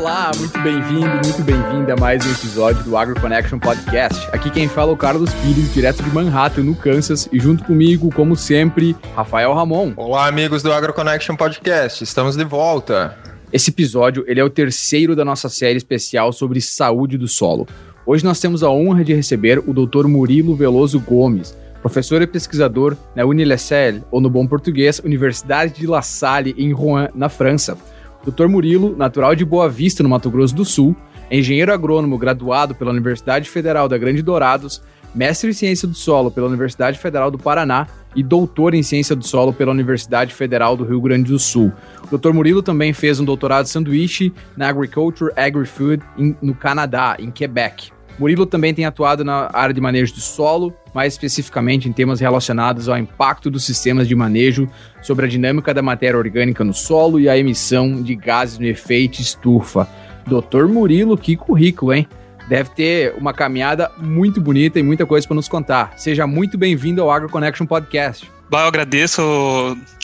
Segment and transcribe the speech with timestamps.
[0.00, 4.26] Olá, muito bem-vindo, muito bem-vinda a mais um episódio do Agro Connection Podcast.
[4.32, 8.08] Aqui quem fala é o Carlos Pires, direto de Manhattan, no Kansas, e junto comigo,
[8.14, 9.92] como sempre, Rafael Ramon.
[9.98, 13.14] Olá, amigos do Agro Connection Podcast, estamos de volta.
[13.52, 17.68] Esse episódio, ele é o terceiro da nossa série especial sobre saúde do solo.
[18.06, 20.06] Hoje nós temos a honra de receber o Dr.
[20.06, 26.00] Murilo Veloso Gomes, professor e pesquisador na Unilessel, ou no bom português, Universidade de La
[26.00, 27.76] Salle, em Rouen, na França.
[28.24, 28.46] Dr.
[28.46, 30.94] Murilo, natural de Boa Vista, no Mato Grosso do Sul,
[31.30, 34.82] engenheiro agrônomo graduado pela Universidade Federal da Grande Dourados,
[35.14, 39.24] mestre em ciência do solo pela Universidade Federal do Paraná e doutor em ciência do
[39.24, 41.72] solo pela Universidade Federal do Rio Grande do Sul.
[42.10, 42.32] O Dr.
[42.32, 46.02] Murilo também fez um doutorado sanduíche na Agriculture Agri-Food
[46.42, 47.92] no Canadá, em Quebec.
[48.18, 52.88] Murilo também tem atuado na área de manejo de solo, mais especificamente em temas relacionados
[52.88, 54.68] ao impacto dos sistemas de manejo
[55.00, 59.20] sobre a dinâmica da matéria orgânica no solo e a emissão de gases no efeito
[59.20, 59.88] estufa.
[60.26, 62.06] Doutor Murilo, que currículo, hein?
[62.48, 65.94] Deve ter uma caminhada muito bonita e muita coisa para nos contar.
[65.96, 68.39] Seja muito bem-vindo ao Agro Connection Podcast.
[68.50, 69.22] Bah, eu agradeço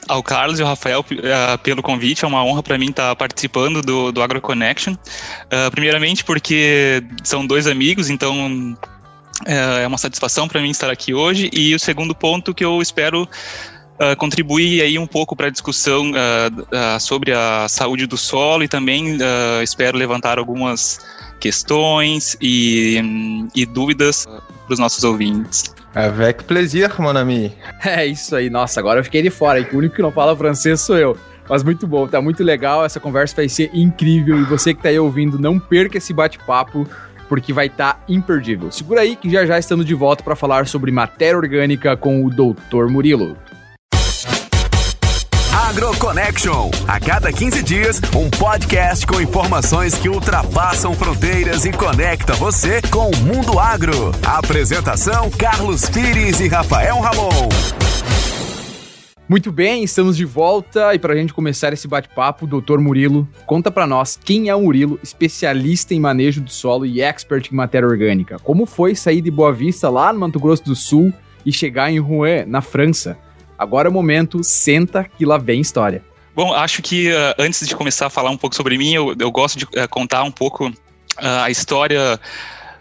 [0.07, 2.25] ao Carlos e ao Rafael uh, pelo convite.
[2.25, 4.93] É uma honra para mim estar tá participando do, do AgroConnection.
[4.93, 8.77] Uh, primeiramente porque são dois amigos, então
[9.43, 9.49] uh,
[9.81, 11.51] é uma satisfação para mim estar aqui hoje.
[11.53, 13.29] E o segundo ponto que eu espero
[14.19, 16.13] contribuir aí um pouco para a discussão
[17.01, 19.17] sobre a saúde do solo e também
[19.63, 21.01] espero levantar algumas
[21.41, 23.01] questões e,
[23.55, 24.27] e dúvidas
[24.69, 25.75] os nossos ouvintes.
[25.95, 27.53] Avec plaisir, mon ami.
[27.85, 28.51] É isso aí.
[28.51, 29.61] Nossa, agora eu fiquei de fora.
[29.61, 31.17] E o único que não fala francês sou eu.
[31.49, 32.85] Mas muito bom, tá muito legal.
[32.85, 34.39] Essa conversa vai ser incrível.
[34.39, 36.87] E você que tá aí ouvindo, não perca esse bate-papo,
[37.29, 38.71] porque vai estar tá imperdível.
[38.71, 42.31] Segura aí que já já estamos de volta para falar sobre matéria orgânica com o
[42.31, 42.91] Dr.
[42.91, 43.37] Murilo.
[45.57, 46.71] AgroConnection.
[46.87, 53.11] A cada 15 dias, um podcast com informações que ultrapassam fronteiras e conecta você com
[53.11, 54.13] o mundo agro.
[54.23, 57.49] Apresentação: Carlos Pires e Rafael Ramon.
[59.27, 63.71] Muito bem, estamos de volta e para a gente começar esse bate-papo, doutor Murilo, conta
[63.71, 67.89] para nós quem é o Murilo, especialista em manejo do solo e expert em matéria
[67.89, 68.39] orgânica.
[68.39, 71.13] Como foi sair de Boa Vista lá no Mato Grosso do Sul
[71.47, 73.19] e chegar em Rouen, na França?
[73.59, 76.03] Agora é o momento, senta que lá vem história.
[76.37, 79.31] Bom, acho que uh, antes de começar a falar um pouco sobre mim, eu, eu
[79.31, 80.75] gosto de uh, contar um pouco uh,
[81.19, 82.21] a história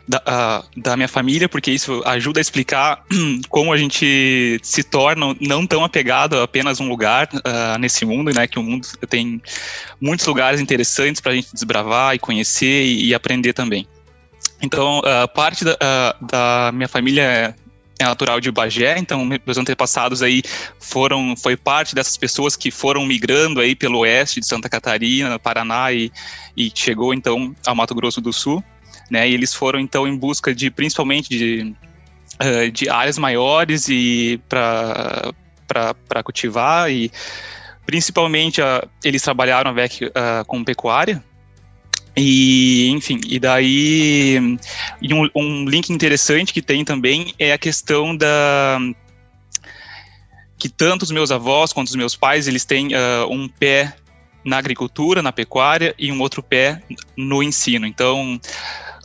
[0.05, 3.05] da, da, minha família, porque isso ajuda a explicar
[3.47, 7.29] como a gente se torna não tão apegado a apenas um lugar
[7.79, 8.45] nesse mundo, né?
[8.45, 9.41] Que o mundo tem
[9.99, 13.87] muitos lugares interessantes para a gente desbravar e conhecer e, e aprender também.
[14.61, 15.01] Então,
[15.33, 15.75] parte da,
[16.21, 17.55] da minha família é
[18.03, 20.43] natural de Bagé, então meus antepassados aí
[20.79, 25.91] foram, foi parte dessas pessoas que foram migrando aí pelo oeste de Santa Catarina, Paraná
[25.93, 26.11] e,
[26.57, 28.63] e chegou então ao Mato Grosso do Sul,
[29.09, 31.73] né, e eles foram então em busca de, principalmente de,
[32.41, 35.33] uh, de áreas maiores e para
[36.23, 37.11] cultivar e
[37.85, 41.23] principalmente uh, eles trabalharam avec, uh, com pecuária,
[42.15, 44.57] e, enfim, e daí.
[45.01, 48.79] E um, um link interessante que tem também é a questão da
[50.57, 53.93] que tanto os meus avós quanto os meus pais eles têm uh, um pé
[54.43, 56.81] na agricultura, na pecuária e um outro pé
[57.17, 57.85] no ensino.
[57.85, 58.39] Então,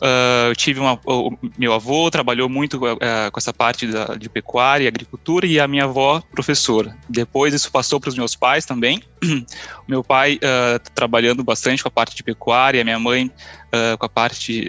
[0.01, 2.97] Uh, eu tive uma, o meu avô trabalhou muito uh,
[3.31, 6.97] com essa parte da, de pecuária e agricultura e a minha avó professora.
[7.07, 9.03] Depois isso passou para os meus pais também.
[9.23, 9.45] o
[9.87, 13.31] meu pai uh, trabalhando bastante com a parte de pecuária, minha mãe
[13.97, 14.67] com a parte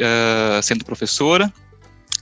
[0.62, 1.53] sendo professora.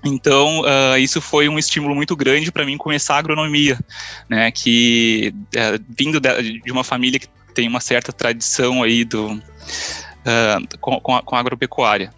[0.05, 3.79] Então, uh, isso foi um estímulo muito grande para mim começar a agronomia,
[4.29, 4.51] né?
[4.51, 10.79] Que uh, vindo de, de, uma família que tem uma certa tradição aí do, uh,
[10.81, 12.15] com, com, a, com a agropecuária.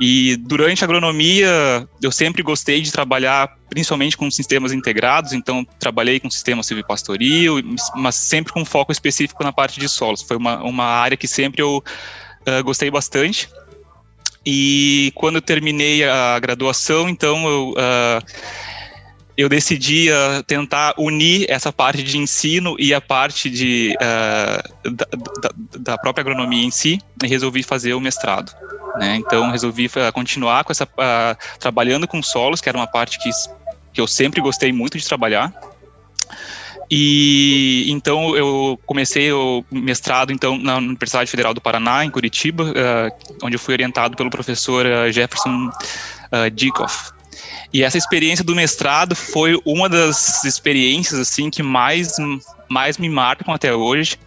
[0.00, 6.20] E durante a agronomia, eu sempre gostei de trabalhar principalmente com sistemas integrados, então trabalhei
[6.20, 7.60] com sistema silvipastoril,
[7.96, 10.22] mas sempre com foco específico na parte de solos.
[10.22, 13.48] Foi uma, uma área que sempre eu uh, gostei bastante.
[14.46, 18.24] E quando eu terminei a graduação, então eu, uh,
[19.38, 25.06] eu decidi uh, tentar unir essa parte de ensino e a parte de, uh, da,
[25.40, 28.52] da, da, própria agronomia em si, e resolvi fazer o mestrado.
[28.96, 29.14] Né?
[29.14, 30.88] Então resolvi continuar com essa
[31.60, 33.30] trabalhando com solos, que era uma parte que,
[33.92, 35.54] que eu sempre gostei muito de trabalhar.
[36.90, 43.36] E então eu comecei o mestrado então na Universidade Federal do Paraná em Curitiba, uh,
[43.44, 46.50] onde eu fui orientado pelo professor uh, Jefferson uh.
[47.72, 52.16] E essa experiência do mestrado foi uma das experiências assim que mais
[52.68, 54.18] mais me marcam até hoje,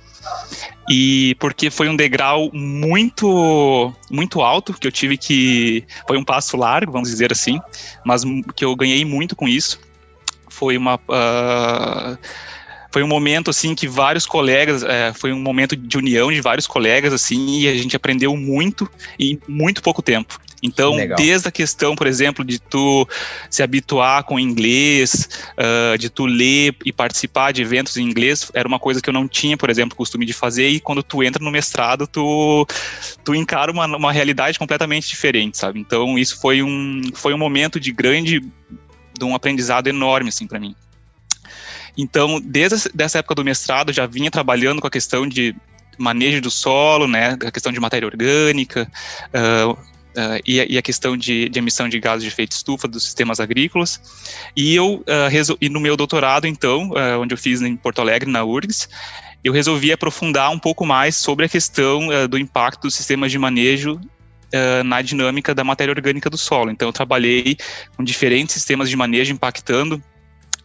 [0.89, 6.57] e porque foi um degrau muito muito alto que eu tive que foi um passo
[6.57, 7.59] largo vamos dizer assim
[8.05, 8.23] mas
[8.55, 9.79] que eu ganhei muito com isso.
[10.49, 12.17] Foi uma uh,
[12.91, 16.67] foi um momento assim que vários colegas é, foi um momento de união de vários
[16.67, 21.17] colegas assim e a gente aprendeu muito em muito pouco tempo então, Legal.
[21.17, 23.07] desde a questão, por exemplo, de tu
[23.49, 25.27] se habituar com inglês,
[25.57, 29.13] uh, de tu ler e participar de eventos em inglês, era uma coisa que eu
[29.13, 32.67] não tinha, por exemplo, costume de fazer, e quando tu entra no mestrado, tu,
[33.23, 35.79] tu encara uma, uma realidade completamente diferente, sabe?
[35.79, 38.39] Então, isso foi um, foi um momento de grande,
[39.17, 40.75] de um aprendizado enorme, assim, para mim.
[41.97, 45.55] Então, desde essa época do mestrado, já vinha trabalhando com a questão de
[45.97, 48.89] manejo do solo, né, a questão de matéria orgânica,
[49.27, 53.03] uh, Uh, e, e, a questão de, de, emissão de gases de efeito estufa dos
[53.03, 54.01] sistemas agrícolas.
[54.55, 58.29] E eu, uh, e no meu doutorado, então, uh, onde eu fiz em Porto Alegre,
[58.29, 58.89] na URGS,
[59.41, 63.99] eu resolvi aprofundar um pouco mais sobre a questão do impacto dos sistemas de manejo
[64.85, 66.69] na dinâmica da matéria orgânica do solo.
[66.69, 67.57] Então, eu trabalhei
[67.97, 69.99] com diferentes sistemas de manejo impactando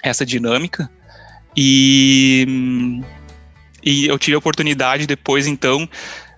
[0.02, 0.90] essa dinâmica
[1.56, 3.00] e,
[3.82, 5.88] e eu tive a oportunidade depois, então,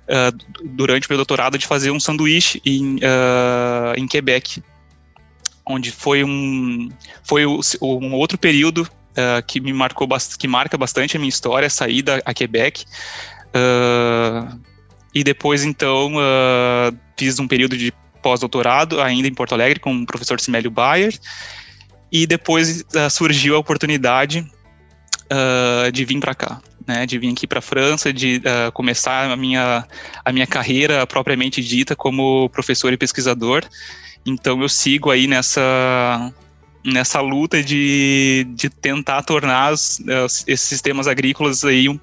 [0.08, 4.62] uh, durante o meu doutorado de fazer um sanduíche em, uh, em Quebec,
[5.66, 6.88] onde foi um,
[7.22, 10.08] foi um outro período uh, que me marcou,
[10.38, 12.84] que marca bastante a minha história, a saída a Quebec.
[15.14, 16.12] e depois, então,
[17.16, 21.14] fiz um período de pós-doutorado ainda em Porto Alegre com o professor Simélio Bayer.
[22.10, 24.46] E depois surgiu a oportunidade
[25.92, 29.36] de vir para cá né, de vir aqui para a França, de uh, começar a
[29.36, 29.86] minha,
[30.24, 33.62] a minha carreira propriamente dita como professor e pesquisador.
[34.24, 36.32] Então eu sigo aí nessa
[36.84, 40.00] nessa luta de, de tentar tornar os,
[40.46, 42.00] esses sistemas agrícolas aí um,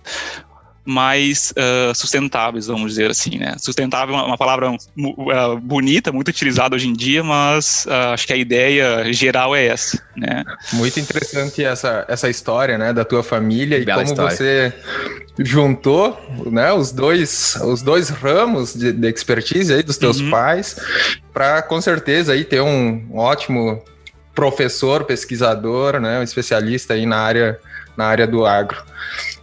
[0.85, 3.55] mais uh, sustentáveis, vamos dizer assim, né?
[3.57, 8.33] Sustentável é uma palavra uh, bonita, muito utilizada hoje em dia, mas uh, acho que
[8.33, 10.43] a ideia geral é essa, né?
[10.73, 14.37] Muito interessante essa, essa história, né, da tua família Bela e como história.
[14.37, 14.73] você
[15.39, 20.29] juntou, né, os dois, os dois ramos de, de expertise aí dos teus uhum.
[20.29, 20.79] pais
[21.33, 23.83] para com certeza aí ter um, um ótimo
[24.33, 27.59] professor, pesquisador, né, um especialista aí na área
[27.97, 28.83] na área do agro.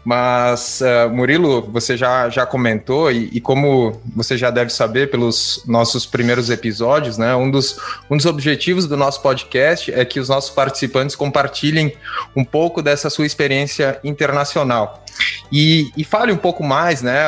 [0.05, 5.63] Mas, uh, Murilo, você já, já comentou, e, e, como você já deve saber pelos
[5.67, 7.79] nossos primeiros episódios, né, um, dos,
[8.11, 11.97] um dos objetivos do nosso podcast é que os nossos participantes compartilhem
[12.35, 15.05] um pouco dessa sua experiência internacional.
[15.53, 17.23] E, e fale um pouco mais, né,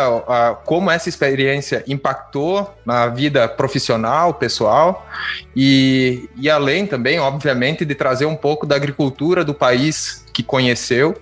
[0.65, 5.07] como essa experiência impactou na vida profissional, pessoal,
[5.55, 11.15] e, e além também, obviamente, de trazer um pouco da agricultura do país que conheceu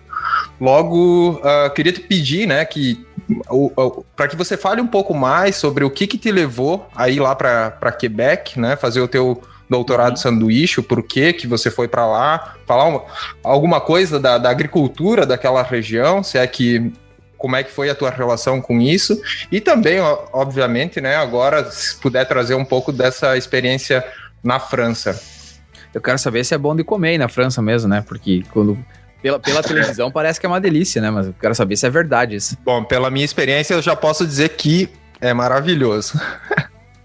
[0.61, 3.05] Logo, uh, queria te pedir, né, que
[4.17, 7.35] para que você fale um pouco mais sobre o que, que te levou aí lá
[7.35, 10.17] para Quebec, né, fazer o teu doutorado uhum.
[10.17, 13.05] sanduíche, o porquê que você foi para lá, falar uma,
[13.43, 16.93] alguma coisa da, da agricultura daquela região, se é que
[17.39, 19.21] como é que foi a tua relação com isso
[19.51, 19.99] e também,
[20.33, 24.05] obviamente, né, agora se puder trazer um pouco dessa experiência
[24.45, 25.21] na França.
[25.93, 28.03] Eu quero saber se é bom de comer na França mesmo, né?
[28.07, 28.79] Porque quando
[29.23, 31.11] pela, pela televisão parece que é uma delícia, né?
[31.11, 32.59] Mas eu quero saber se é verdade isso.
[32.65, 36.21] Bom, pela minha experiência, eu já posso dizer que é maravilhoso.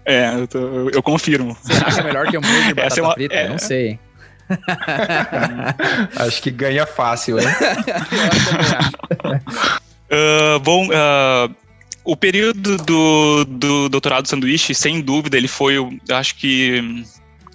[0.04, 1.56] É, eu, tô, eu, eu confirmo.
[1.62, 3.34] Será que é melhor que hambúrguer de batata é uma, frita?
[3.34, 3.48] É...
[3.48, 3.98] Não sei.
[6.16, 7.46] acho que ganha fácil, hein?
[10.10, 11.54] uh, bom, uh,
[12.02, 15.74] o período do, do doutorado sanduíche, sem dúvida, ele foi,
[16.10, 17.04] acho que,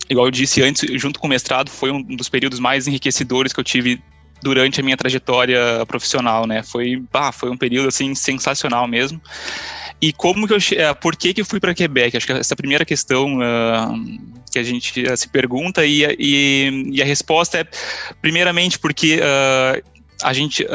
[0.07, 3.59] igual eu disse antes, junto com o mestrado, foi um dos períodos mais enriquecedores que
[3.59, 3.99] eu tive
[4.43, 6.61] durante a minha trajetória profissional, né?
[6.61, 9.21] Foi, ah, foi um período assim sensacional mesmo.
[10.01, 12.17] E como que eu, uh, por que que eu fui para Quebec?
[12.17, 16.03] Acho que essa é a primeira questão uh, que a gente uh, se pergunta e,
[16.19, 17.67] e, e, a resposta é,
[18.21, 19.21] primeiramente, porque
[20.21, 20.65] a gente,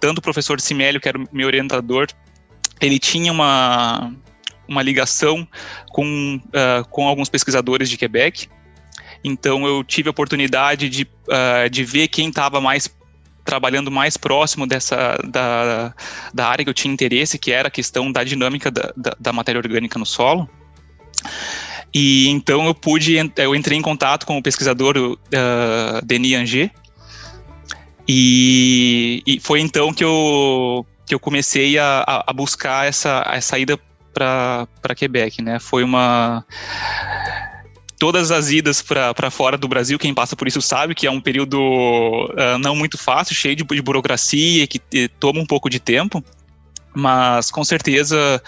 [0.00, 2.06] tanto o professor Simélio, que era meu orientador,
[2.80, 4.12] ele tinha uma,
[4.68, 5.46] uma ligação
[5.90, 6.40] com,
[6.90, 8.48] com alguns pesquisadores de Quebec,
[9.24, 12.88] então eu tive a oportunidade de, uh, de ver quem estava mais
[13.44, 15.94] trabalhando mais próximo dessa da,
[16.32, 19.32] da área que eu tinha interesse, que era a questão da dinâmica da, da, da
[19.32, 20.48] matéria orgânica no solo.
[21.92, 26.70] E então eu pude, eu entrei em contato com o pesquisador uh, Denis Anger,
[28.06, 33.78] e, e, foi então que eu, que eu comecei a, a buscar essa, a saída
[34.12, 35.58] para Quebec, né?
[35.58, 36.44] Foi uma
[38.04, 41.22] todas as idas para fora do Brasil, quem passa por isso sabe que é um
[41.22, 44.78] período uh, não muito fácil, cheio de, de burocracia, que
[45.18, 46.22] toma um pouco de tempo.
[46.94, 48.42] mas com certeza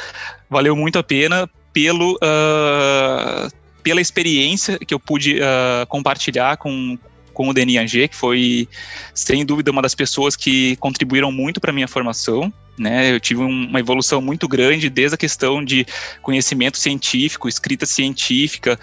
[0.51, 3.51] valeu muito a pena pelo uh,
[3.83, 6.99] pela experiência que eu pude uh, compartilhar com,
[7.33, 8.69] com o Anger, que foi,
[9.15, 12.53] sem dúvida, uma das pessoas que contribuíram muito para a minha formação.
[12.79, 15.87] Né, eu tive uma evolução muito grande desde a questão de
[16.21, 18.79] conhecimento científico, escrita científica,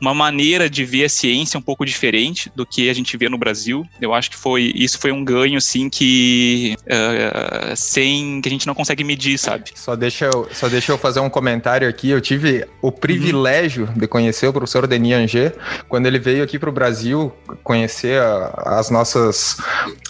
[0.00, 3.38] uma maneira de ver a ciência um pouco diferente do que a gente vê no
[3.38, 3.86] Brasil.
[4.00, 8.66] Eu acho que foi isso foi um ganho assim que uh, sem que a gente
[8.66, 9.70] não consegue medir, sabe?
[9.74, 12.10] Só deixa eu, só deixa eu fazer um comentário aqui.
[12.10, 13.98] Eu tive o privilégio uhum.
[13.98, 15.54] de conhecer o professor Denis Anger
[15.88, 17.32] quando ele veio aqui para o Brasil
[17.62, 19.56] conhecer a, as nossas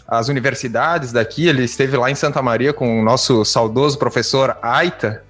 [0.07, 1.47] as universidades daqui.
[1.47, 5.23] Ele esteve lá em Santa Maria com o nosso saudoso professor Aita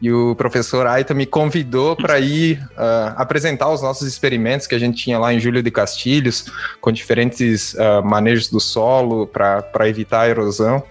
[0.00, 4.78] e o professor Aita me convidou para ir uh, apresentar os nossos experimentos que a
[4.78, 6.46] gente tinha lá em Júlio de Castilhos,
[6.80, 10.82] com diferentes uh, manejos do solo para evitar a erosão.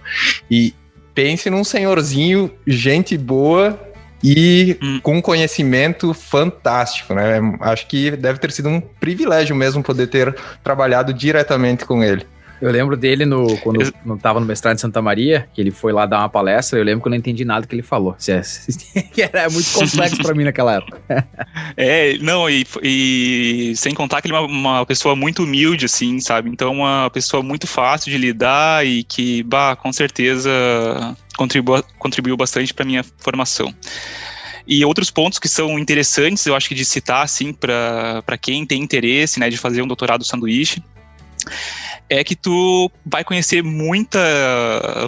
[0.50, 0.74] E
[1.14, 3.78] pense num senhorzinho, gente boa,
[4.22, 5.00] e hum.
[5.00, 7.40] com conhecimento fantástico, né?
[7.60, 12.26] Acho que deve ter sido um privilégio mesmo poder ter trabalhado diretamente com ele.
[12.60, 15.70] Eu lembro dele no, quando eu não tava no mestrado em Santa Maria, que ele
[15.70, 18.16] foi lá dar uma palestra, eu lembro que eu não entendi nada que ele falou.
[19.12, 20.98] que era muito complexo para mim naquela época.
[21.76, 26.18] É, não, e, e, sem contar que ele é uma, uma, pessoa muito humilde, assim,
[26.18, 26.50] sabe?
[26.50, 30.50] Então, uma pessoa muito fácil de lidar e que, bah, com certeza
[31.36, 33.72] contribuiu, contribuiu bastante para minha formação.
[34.66, 38.82] E outros pontos que são interessantes, eu acho que de citar, assim, para quem tem
[38.82, 40.82] interesse, né, de fazer um doutorado sanduíche,
[42.08, 44.18] é que tu vai conhecer muita,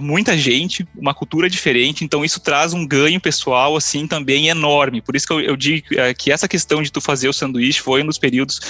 [0.02, 5.00] muita gente, uma cultura diferente, então isso traz um ganho pessoal, assim, também enorme.
[5.00, 7.80] Por isso que eu, eu digo é, que essa questão de tu fazer o sanduíche
[7.80, 8.61] foi um dos períodos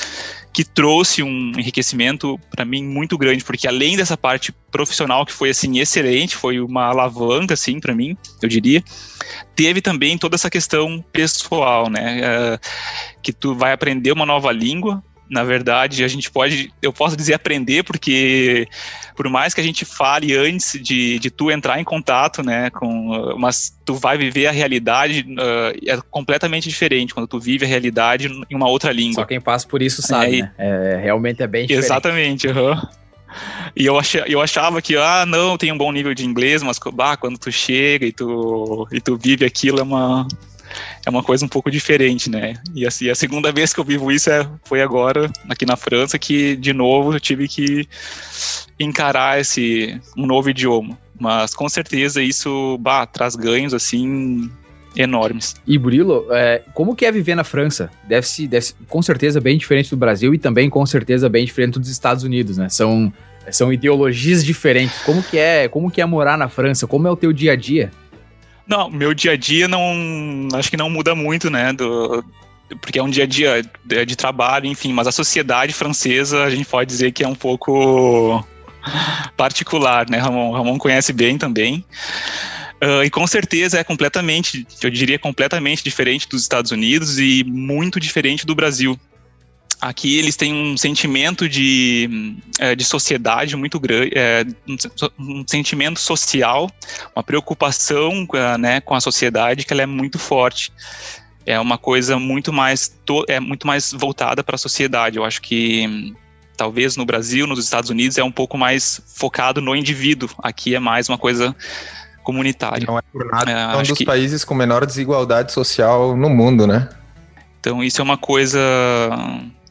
[0.53, 5.51] que trouxe um enriquecimento para mim muito grande, porque além dessa parte profissional que foi,
[5.51, 8.83] assim, excelente, foi uma alavanca, assim, para mim, eu diria,
[9.55, 12.61] teve também toda essa questão pessoal, né, uh,
[13.23, 17.35] que tu vai aprender uma nova língua, na verdade, a gente pode, eu posso dizer
[17.35, 18.67] aprender, porque
[19.15, 23.37] por mais que a gente fale antes de, de tu entrar em contato, né, com,
[23.39, 28.29] mas tu vai viver a realidade, uh, é completamente diferente quando tu vive a realidade
[28.51, 29.15] em uma outra língua.
[29.15, 30.53] Só quem passa por isso sabe, é, né?
[30.59, 31.85] É, realmente é bem diferente.
[31.85, 32.77] Exatamente, uhum.
[33.77, 36.81] E eu, ach, eu achava que, ah, não, tem um bom nível de inglês, mas
[36.93, 40.27] bah, quando tu chega e tu, e tu vive aquilo é uma,
[41.05, 42.55] é uma coisa um pouco diferente, né?
[42.75, 46.19] E assim, a segunda vez que eu vivo isso é, foi agora, aqui na França,
[46.19, 47.89] que de novo eu tive que
[48.79, 50.99] encarar esse um novo idioma.
[51.19, 54.51] Mas com certeza isso bah, traz ganhos assim
[54.97, 55.55] enormes.
[55.67, 57.91] E Burilo, é, como que é viver na França?
[58.09, 61.45] Deve se, deve -se, com certeza bem diferente do Brasil e também com certeza bem
[61.45, 62.69] diferente dos Estados Unidos, né?
[62.69, 63.13] São,
[63.51, 65.01] são ideologias diferentes.
[65.03, 66.87] Como que é, como que é morar na França?
[66.87, 67.91] Como é o teu dia a dia?
[68.71, 70.47] Não, meu dia a dia não.
[70.55, 71.73] Acho que não muda muito, né?
[71.73, 72.25] Do,
[72.81, 76.50] porque é um dia a dia de, de trabalho, enfim, mas a sociedade francesa a
[76.50, 78.47] gente pode dizer que é um pouco
[79.37, 80.19] particular, né?
[80.19, 81.85] Ramon, Ramon conhece bem também.
[82.81, 87.99] Uh, e com certeza é completamente, eu diria completamente diferente dos Estados Unidos e muito
[87.99, 88.97] diferente do Brasil.
[89.81, 94.45] Aqui eles têm um sentimento de, é, de sociedade muito grande, é,
[95.19, 96.71] um, sentimento social,
[97.17, 100.71] uma preocupação é, né, com a sociedade que ela é muito forte.
[101.47, 102.95] É uma coisa muito mais,
[103.27, 105.17] é muito mais voltada para a sociedade.
[105.17, 106.15] Eu acho que
[106.59, 110.29] talvez no Brasil, nos Estados Unidos, é um pouco mais focado no indivíduo.
[110.43, 111.57] Aqui é mais uma coisa
[112.23, 112.87] comunitária.
[112.87, 113.51] Não é por nada.
[113.51, 114.05] É, um dos que...
[114.05, 116.91] países com menor desigualdade social no mundo, né?
[117.59, 118.61] Então isso é uma coisa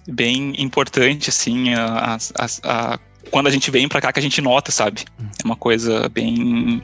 [0.07, 4.41] bem importante, assim, a, a, a, quando a gente vem para cá que a gente
[4.41, 5.05] nota, sabe?
[5.19, 6.81] É uma coisa bem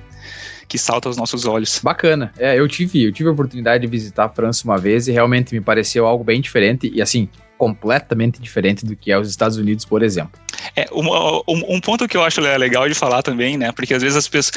[0.67, 1.79] que salta aos nossos olhos.
[1.83, 2.33] Bacana.
[2.37, 5.53] É, eu tive, eu tive a oportunidade de visitar a França uma vez e realmente
[5.53, 9.85] me pareceu algo bem diferente e assim, completamente diferente do que é os Estados Unidos,
[9.85, 10.39] por exemplo.
[10.75, 11.07] É, um,
[11.47, 13.71] um, um, ponto que eu acho legal de falar também, né?
[13.71, 14.55] Porque às vezes as pessoas,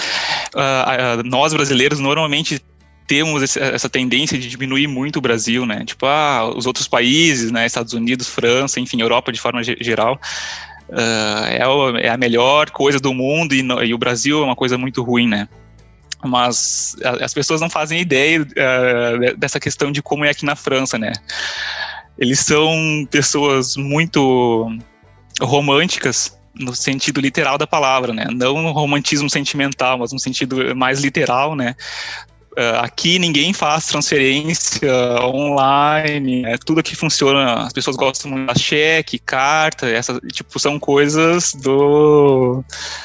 [0.54, 2.60] uh, uh, nós brasileiros normalmente
[3.08, 5.82] temos essa tendência de diminuir muito o Brasil, né?
[5.84, 7.64] Tipo, ah, os outros países, né?
[7.64, 10.20] Estados Unidos, França, enfim, Europa de forma geral,
[10.90, 14.44] uh, é, o, é, a melhor coisa do mundo e, no, e, o Brasil é
[14.44, 15.48] uma coisa muito ruim, né?
[16.22, 20.98] Mas as pessoas não fazem ideia uh, dessa questão de como é aqui na França,
[20.98, 21.12] né?
[22.18, 24.70] Eles são pessoas muito
[25.40, 28.26] românticas no sentido literal da palavra, né?
[28.30, 31.74] Não romantismo sentimental, mas no sentido mais literal, né?
[32.58, 34.90] Uh, aqui ninguém faz transferência
[35.22, 40.78] online, é tudo aqui funciona, as pessoas gostam muito da cheque, carta, essas, tipo, são
[40.78, 42.64] coisas do...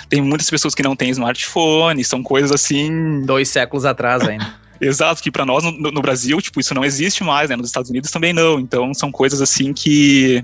[0.09, 3.21] Tem muitas pessoas que não têm smartphone, são coisas assim...
[3.21, 4.61] Dois séculos atrás ainda.
[4.81, 7.55] Exato, que para nós no, no, Brasil, tipo, isso não existe mais, né?
[7.55, 8.59] Nos Estados Unidos também não.
[8.59, 10.43] Então são coisas assim que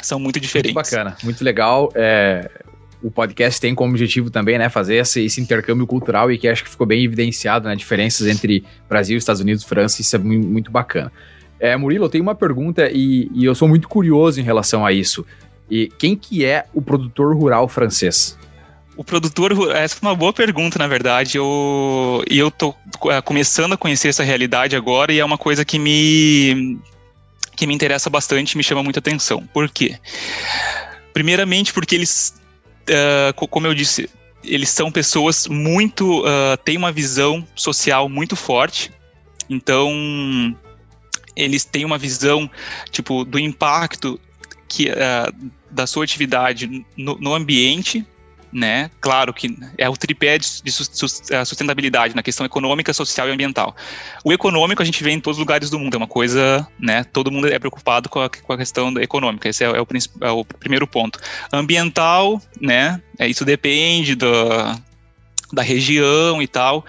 [0.00, 0.72] são muito diferentes.
[0.72, 1.90] Muito bacana, muito legal.
[1.94, 2.48] É,
[3.02, 6.62] o podcast tem como objetivo também, né, fazer esse, esse, intercâmbio cultural e que acho
[6.62, 11.10] que ficou bem evidenciado, né, diferenças entre Brasil, Estados Unidos, França, isso é muito, bacana.
[11.58, 14.92] É, Murilo, eu tenho uma pergunta e, e, eu sou muito curioso em relação a
[14.92, 15.26] isso.
[15.70, 18.36] E quem que é o produtor rural francês?
[18.96, 21.38] O produtor, essa é uma boa pergunta, na verdade.
[21.38, 22.74] Eu, e eu tô
[23.06, 26.78] é, começando a conhecer essa realidade agora e é uma coisa que me
[27.56, 29.46] que me interessa bastante, me chama muita atenção.
[29.52, 29.98] Por quê?
[31.12, 32.39] Primeiramente porque eles
[32.90, 34.08] uh, como eu disse,
[34.44, 36.20] eles são pessoas muito.
[36.20, 38.92] Uh, têm uma visão social muito forte.
[39.48, 39.90] Então,
[41.34, 42.50] eles têm uma visão,
[42.90, 44.20] tipo, do impacto
[44.68, 48.06] que, uh, da sua atividade no, no ambiente
[48.52, 48.90] né?
[49.00, 50.70] Claro que é o tripé de
[51.30, 53.74] é, sustentabilidade na questão econômica, social e ambiental.
[54.24, 57.04] O econômico a gente vê em todos os lugares do mundo, é uma coisa, né?
[57.04, 59.86] Todo mundo é preocupado com a, com a questão econômica, esse é, é, o,
[60.22, 61.18] é o primeiro ponto.
[61.52, 63.00] Ambiental, né?
[63.18, 64.26] É, isso depende do,
[65.52, 66.84] da região e tal.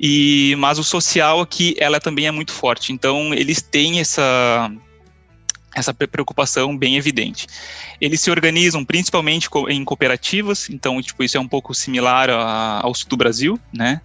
[0.00, 2.92] E mas o social aqui ela também é muito forte.
[2.92, 4.70] Então eles têm essa
[5.74, 7.46] essa preocupação bem evidente.
[8.00, 12.94] Eles se organizam principalmente em cooperativas, então tipo isso é um pouco similar a, ao
[12.94, 14.00] sul do Brasil, né?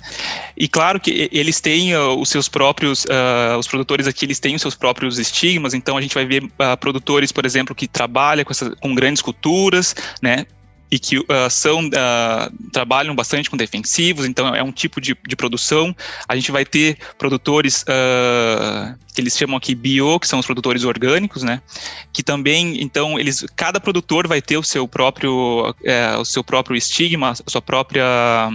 [0.57, 4.55] E claro que eles têm uh, os seus próprios, uh, os produtores aqui eles têm
[4.55, 8.43] os seus próprios estigmas, então a gente vai ver uh, produtores, por exemplo, que trabalham
[8.43, 10.45] com, essa, com grandes culturas, né?
[10.91, 15.35] E que uh, são uh, trabalham bastante com defensivos, então é um tipo de, de
[15.35, 15.95] produção.
[16.27, 20.83] A gente vai ter produtores uh, que eles chamam aqui bio, que são os produtores
[20.83, 21.61] orgânicos, né?
[22.11, 26.75] Que também, então, eles, cada produtor vai ter o seu próprio, é, o seu próprio
[26.75, 28.49] estigma, a sua própria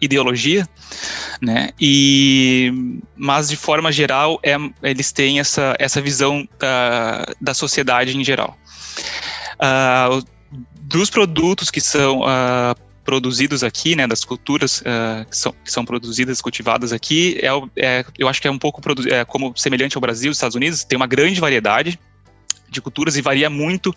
[0.00, 0.66] ideologia,
[1.40, 1.70] né?
[1.80, 2.72] E
[3.16, 6.48] mas de forma geral, é, eles têm essa essa visão
[7.40, 8.56] da sociedade em geral.
[9.56, 10.24] Uh,
[10.86, 15.84] dos produtos que são uh, produzidos aqui, né, das culturas uh, que, são, que são
[15.84, 20.00] produzidas, cultivadas aqui, é, é, eu acho que é um pouco é, como semelhante ao
[20.00, 21.98] Brasil, Estados Unidos, tem uma grande variedade
[22.68, 23.94] de culturas e varia muito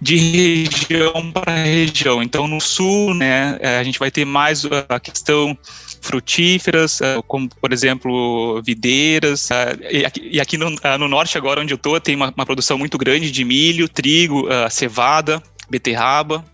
[0.00, 2.22] de região para região.
[2.22, 5.56] Então, no sul, né, é, a gente vai ter mais a questão
[6.02, 9.48] frutíferas, é, como, por exemplo, videiras.
[9.90, 12.76] E aqui, e aqui no, no, norte, agora onde eu estou, tem uma, uma, produção
[12.76, 16.44] muito grande de milho, trigo, cevada beterraba,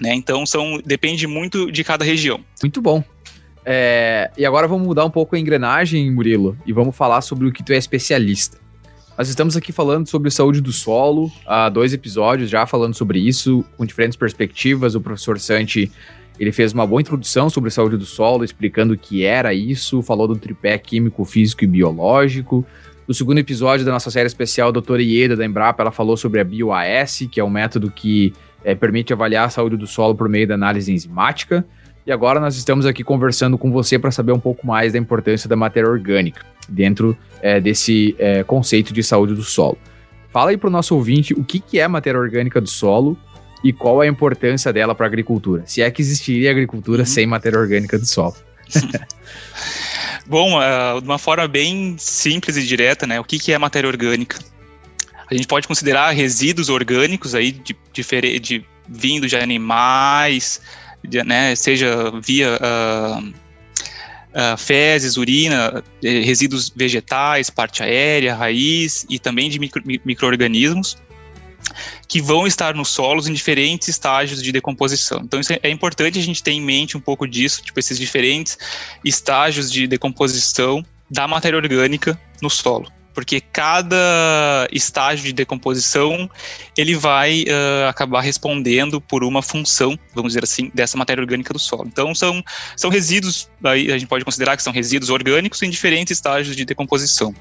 [0.00, 0.14] né?
[0.14, 2.40] Então são depende muito de cada região.
[2.62, 3.02] Muito bom.
[3.64, 7.52] É, e agora vamos mudar um pouco a engrenagem, Murilo, e vamos falar sobre o
[7.52, 8.58] que tu é especialista.
[9.16, 13.64] Nós estamos aqui falando sobre saúde do solo, há dois episódios já falando sobre isso,
[13.76, 14.96] com diferentes perspectivas.
[14.96, 15.90] O professor Santi
[16.38, 20.26] ele fez uma boa introdução sobre saúde do solo, explicando o que era isso, falou
[20.26, 22.66] do tripé químico, físico e biológico.
[23.06, 26.40] No segundo episódio da nossa série especial, a doutora Ieda da Embrapa, ela falou sobre
[26.40, 28.32] a BioAS, que é um método que
[28.64, 31.64] é, permite avaliar a saúde do solo por meio da análise enzimática.
[32.06, 35.48] E agora nós estamos aqui conversando com você para saber um pouco mais da importância
[35.48, 39.76] da matéria orgânica dentro é, desse é, conceito de saúde do solo.
[40.30, 43.18] Fala aí para o nosso ouvinte o que, que é matéria orgânica do solo
[43.62, 45.62] e qual é a importância dela para a agricultura.
[45.66, 47.06] Se é que existiria agricultura uhum.
[47.06, 48.34] sem matéria orgânica do solo.
[50.26, 53.20] Bom, uh, de uma forma bem simples e direta, né?
[53.20, 54.38] O que, que é matéria orgânica?
[55.30, 60.60] A gente pode considerar resíduos orgânicos aí de, de, de vindo de animais,
[61.02, 69.18] de, né, seja via uh, uh, fezes, urina, eh, resíduos vegetais, parte aérea, raiz e
[69.18, 70.96] também de micro, micro-organismos
[72.08, 75.20] que vão estar nos solos em diferentes estágios de decomposição.
[75.24, 78.58] Então é, é importante a gente ter em mente um pouco disso, tipo esses diferentes
[79.04, 86.28] estágios de decomposição da matéria orgânica no solo porque cada estágio de decomposição
[86.76, 91.58] ele vai uh, acabar respondendo por uma função, vamos dizer assim, dessa matéria orgânica do
[91.58, 91.86] solo.
[91.86, 92.42] Então são,
[92.76, 96.64] são resíduos, aí a gente pode considerar que são resíduos orgânicos em diferentes estágios de
[96.64, 97.32] decomposição.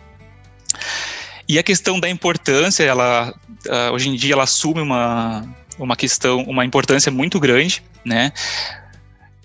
[1.47, 3.33] E a questão da importância, ela
[3.67, 5.43] uh, hoje em dia ela assume uma,
[5.77, 8.31] uma questão, uma importância muito grande, né?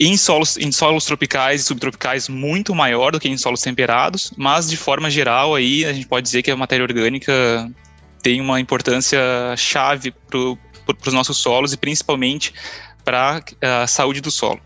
[0.00, 4.70] Em solos, em solos tropicais e subtropicais muito maior do que em solos temperados, mas
[4.70, 7.68] de forma geral aí a gente pode dizer que a matéria orgânica
[8.22, 9.18] tem uma importância
[9.56, 10.38] chave para
[11.06, 12.54] os nossos solos e principalmente
[13.04, 14.60] para a saúde do solo.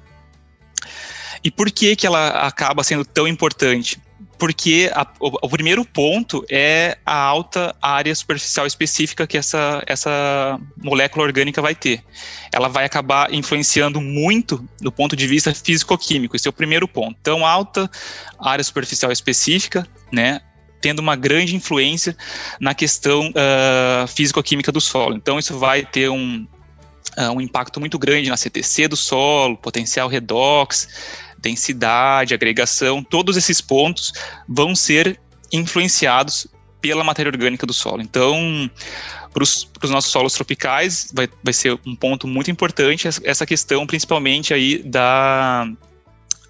[1.44, 4.00] E por que, que ela acaba sendo tão importante?
[4.42, 10.58] Porque a, o, o, primeiro ponto é a alta área superficial específica que essa, essa
[10.82, 12.02] molécula orgânica vai ter.
[12.52, 17.16] Ela vai acabar influenciando muito do ponto de vista físico-químico, esse é o primeiro ponto.
[17.20, 17.88] Então, alta
[18.36, 20.40] área superficial específica, né,
[20.80, 22.16] tendo uma grande influência
[22.58, 25.14] na questão uh, físico-química do solo.
[25.14, 26.44] Então, isso vai ter um,
[27.16, 33.60] uh, um impacto muito grande na CTC do solo, potencial redox, densidade, agregação, todos esses
[33.60, 34.12] pontos
[34.48, 35.20] vão ser
[35.52, 36.46] influenciados
[36.80, 38.02] pela matéria orgânica do solo.
[38.02, 38.70] Então,
[39.32, 44.52] para os nossos solos tropicais, vai, vai ser um ponto muito importante essa questão, principalmente
[44.52, 45.66] aí da,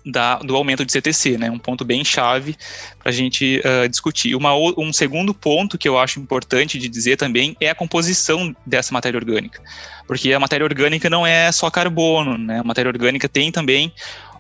[0.05, 1.51] da, do aumento de CTC, né?
[1.51, 2.57] Um ponto bem chave
[2.99, 4.35] para a gente uh, discutir.
[4.35, 8.93] Uma, um segundo ponto que eu acho importante de dizer também é a composição dessa
[8.93, 9.63] matéria orgânica,
[10.07, 12.61] porque a matéria orgânica não é só carbono, né?
[12.61, 13.93] A matéria orgânica tem também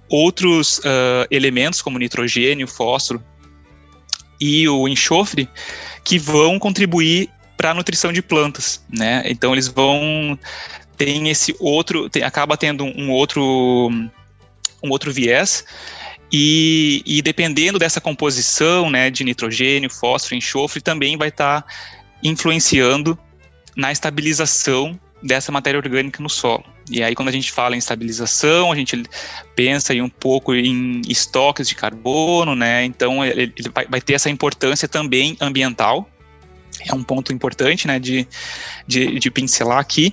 [0.09, 3.23] outros uh, elementos, como nitrogênio, fósforo
[4.41, 5.49] e o enxofre,
[6.05, 9.23] que vão contribuir para a nutrição de plantas, né?
[9.27, 10.39] Então eles vão
[10.97, 13.91] tem esse outro, tem, acaba tendo um outro
[14.83, 15.65] um outro viés
[16.33, 21.69] e, e, dependendo dessa composição, né, de nitrogênio, fósforo, enxofre, também vai estar tá
[22.23, 23.19] influenciando
[23.77, 26.65] na estabilização dessa matéria orgânica no solo.
[26.91, 29.03] E aí, quando a gente fala em estabilização, a gente
[29.55, 32.85] pensa aí um pouco em estoques de carbono, né?
[32.85, 33.53] Então, ele
[33.89, 36.09] vai, ter essa importância também ambiental.
[36.87, 38.27] É um ponto importante, né, de,
[38.87, 40.13] de, de pincelar aqui.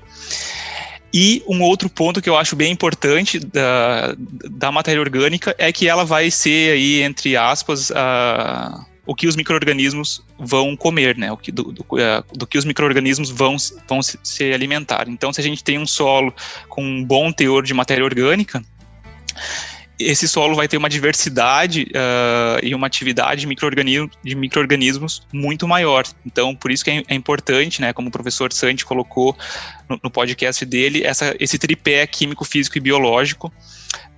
[1.11, 4.15] E um outro ponto que eu acho bem importante da,
[4.51, 9.35] da matéria orgânica é que ela vai ser aí, entre aspas, a, o que os
[9.35, 11.31] micro-organismos vão comer, né?
[11.31, 13.55] O que, do, do, uh, do que os micro-organismos vão,
[13.87, 15.09] vão se, se alimentar.
[15.09, 16.31] Então, se a gente tem um solo
[16.69, 18.63] com um bom teor de matéria orgânica,
[19.97, 24.67] esse solo vai ter uma diversidade uh, e uma atividade de micro-organismos micro
[25.33, 26.03] muito maior.
[26.23, 29.35] Então, por isso que é, é, importante, né, como o professor Santi colocou
[29.89, 33.51] no, no podcast dele, essa, esse tripé químico, físico e biológico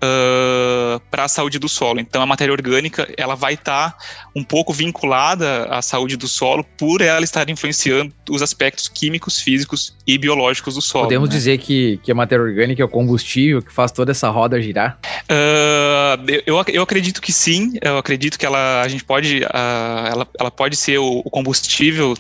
[0.04, 2.00] uh, para a saúde do solo.
[2.00, 3.98] Então, a matéria orgânica ela vai estar tá
[4.36, 9.96] um pouco vinculada à saúde do solo por ela estar influenciando os aspectos químicos, físicos
[10.08, 11.06] e biológicos do solo.
[11.06, 11.36] Podemos né?
[11.36, 15.00] dizer que, que a matéria orgânica é o combustível que faz toda essa roda girar?
[15.30, 17.74] Uh, eu, eu acredito que sim.
[17.82, 22.16] Eu acredito que ela, a gente pode, uh, ela, ela pode ser o, o combustível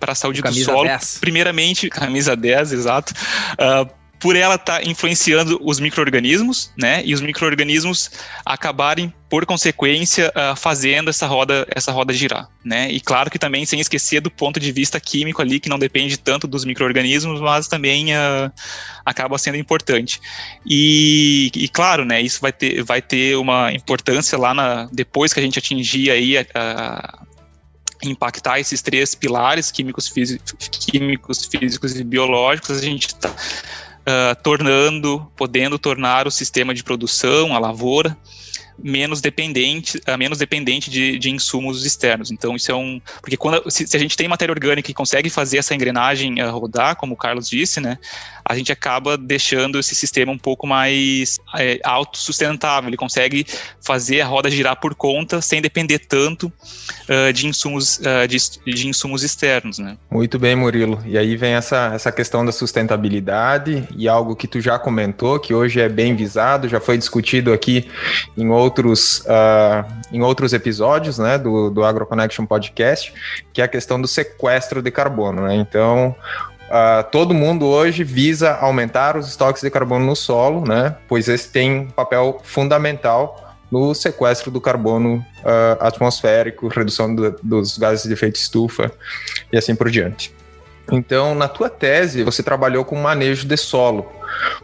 [0.00, 0.88] para a saúde camisa do solo.
[0.88, 1.18] 10.
[1.20, 3.14] Primeiramente, camisa 10, exato.
[3.52, 7.02] Uh, por ela estar tá influenciando os micro-organismos, né?
[7.04, 8.10] E os micro-organismos
[8.44, 12.90] acabarem, por consequência, uh, fazendo essa roda, essa roda girar, né?
[12.90, 16.16] E claro que também sem esquecer do ponto de vista químico ali, que não depende
[16.18, 18.50] tanto dos micro-organismos, mas também uh,
[19.04, 20.20] acaba sendo importante.
[20.66, 22.20] E, e, claro, né?
[22.20, 26.38] Isso vai ter, vai ter uma importância lá na, depois que a gente atingir aí
[26.38, 27.18] a, a
[28.02, 30.12] impactar esses três pilares químicos,
[30.88, 33.34] químicos, físicos e biológicos, a gente está
[34.08, 38.16] uh, tornando, podendo tornar o sistema de produção, a lavoura,
[38.82, 42.30] menos dependente, uh, menos dependente de, de, insumos externos.
[42.30, 45.28] Então isso é um, porque quando se, se, a gente tem matéria orgânica e consegue
[45.30, 47.98] fazer essa engrenagem uh, rodar, como o Carlos disse, né,
[48.48, 52.88] a gente acaba deixando esse sistema um pouco mais é, autossustentável.
[52.88, 53.46] Ele consegue
[53.78, 58.38] fazer a roda girar por conta sem depender tanto uh, de insumos uh, de,
[58.74, 59.98] de, insumos externos, né?
[60.10, 61.02] Muito bem, Murilo.
[61.04, 65.52] E aí vem essa, essa questão da sustentabilidade e algo que tu já comentou, que
[65.52, 67.86] hoje é bem visado, já foi discutido aqui
[68.34, 73.12] em outros, uh, em outros episódios né, do, do AgroConnection Podcast,
[73.52, 75.42] que é a questão do sequestro de carbono.
[75.42, 75.56] Né?
[75.56, 76.14] Então,
[76.68, 80.96] Uh, todo mundo hoje visa aumentar os estoques de carbono no solo, né?
[81.08, 87.78] Pois esse tem um papel fundamental no sequestro do carbono uh, atmosférico, redução do, dos
[87.78, 88.92] gases de efeito estufa
[89.50, 90.30] e assim por diante.
[90.90, 94.10] Então, na tua tese, você trabalhou com manejo de solo,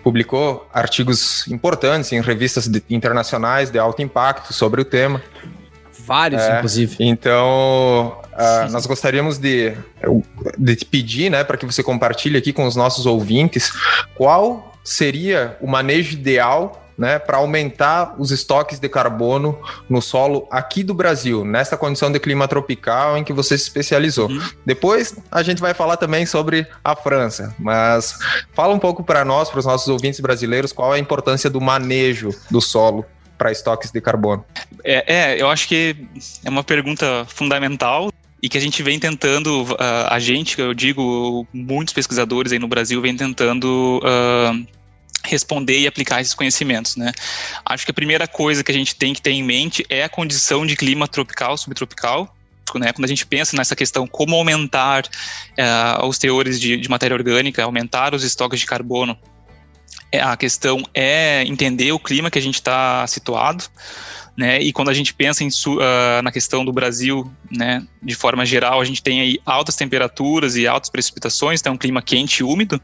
[0.03, 5.23] publicou artigos importantes em revistas de, internacionais de alto impacto sobre o tema.
[6.07, 6.97] Vários, é, inclusive.
[7.01, 9.75] Então, uh, nós gostaríamos de,
[10.59, 13.73] de te pedir, né, para que você compartilhe aqui com os nossos ouvintes
[14.15, 20.83] qual seria o manejo ideal né, para aumentar os estoques de carbono no solo aqui
[20.83, 24.29] do Brasil, nessa condição de clima tropical em que você se especializou.
[24.29, 24.41] Uhum.
[24.65, 28.17] Depois a gente vai falar também sobre a França, mas
[28.53, 31.61] fala um pouco para nós, para os nossos ouvintes brasileiros, qual é a importância do
[31.61, 33.05] manejo do solo
[33.37, 34.45] para estoques de carbono?
[34.85, 35.97] É, é, eu acho que
[36.45, 38.13] é uma pergunta fundamental
[38.45, 42.69] e que a gente vem tentando, uh, a gente, eu digo, muitos pesquisadores aí no
[42.69, 44.67] Brasil vem tentando uh,
[45.25, 47.13] responder e aplicar esses conhecimentos, né?
[47.65, 50.09] Acho que a primeira coisa que a gente tem que ter em mente é a
[50.09, 52.35] condição de clima tropical, subtropical,
[52.75, 52.93] né?
[52.93, 57.63] Quando a gente pensa nessa questão como aumentar uh, os teores de, de, matéria orgânica,
[57.63, 59.17] aumentar os estoques de carbono,
[60.13, 63.65] é, a questão é entender o clima que a gente está situado,
[64.37, 64.61] né?
[64.61, 68.81] E quando a gente pensa em, uh, na questão do Brasil, né, de forma geral,
[68.81, 72.81] a gente tem aí altas temperaturas e altas precipitações, então um clima quente e úmido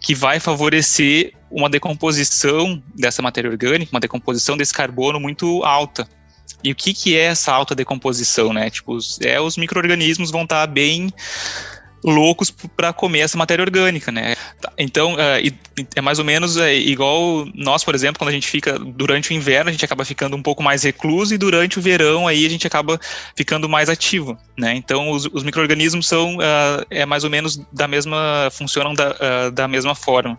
[0.00, 6.08] que vai favorecer uma decomposição dessa matéria orgânica, uma decomposição desse carbono muito alta.
[6.62, 8.70] E o que, que é essa alta decomposição, né?
[8.70, 11.12] Tipo, é os micro-organismos vão estar bem
[12.02, 14.34] loucos para comer essa matéria orgânica, né?
[14.78, 15.42] Então, é,
[15.94, 19.32] é mais ou menos é, igual nós, por exemplo, quando a gente fica durante o
[19.32, 22.48] inverno, a gente acaba ficando um pouco mais recluso e durante o verão aí a
[22.48, 22.98] gente acaba
[23.36, 24.74] ficando mais ativo, né?
[24.74, 29.68] Então, os, os micro-organismos são, uh, é mais ou menos da mesma, funcionam da, da
[29.68, 30.38] mesma forma.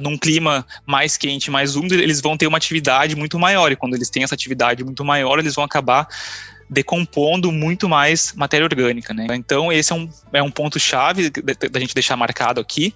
[0.00, 3.94] Num clima mais quente, mais úmido, eles vão ter uma atividade muito maior e quando
[3.94, 6.08] eles têm essa atividade muito maior, eles vão acabar
[6.70, 9.26] decompondo muito mais matéria orgânica, né?
[9.32, 12.94] Então esse é um, é um ponto chave da gente deixar marcado aqui.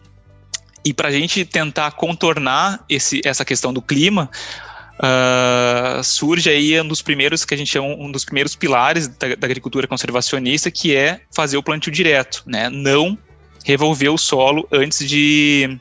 [0.84, 4.30] E para a gente tentar contornar esse, essa questão do clima,
[5.00, 9.34] uh, surge aí um dos primeiros que a gente chama um dos primeiros pilares da,
[9.34, 12.68] da agricultura conservacionista, que é fazer o plantio direto, né?
[12.68, 13.18] Não
[13.64, 15.78] revolver o solo antes de,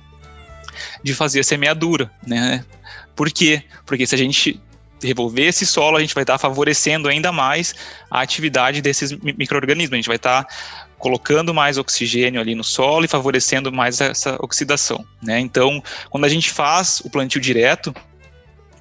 [1.04, 2.66] de fazer a semeadura, né?
[3.14, 3.62] Por quê?
[3.86, 4.60] Porque se a gente
[5.08, 7.76] revolver esse solo, a gente vai estar tá favorecendo ainda mais
[8.10, 9.94] a atividade desses micro-organismos.
[9.94, 10.56] A gente vai estar tá
[10.98, 15.06] colocando mais oxigênio ali no solo e favorecendo mais essa oxidação.
[15.22, 15.40] Né?
[15.40, 17.94] Então, quando a gente faz o plantio direto,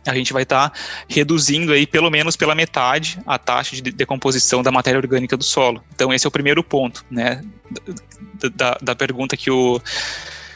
[0.06, 4.62] a gente vai estar tá reduzindo aí pelo menos pela metade a taxa de decomposição
[4.62, 5.82] da matéria orgânica do solo.
[5.94, 7.42] Então esse é o primeiro ponto, né,
[8.54, 9.80] da, da pergunta que o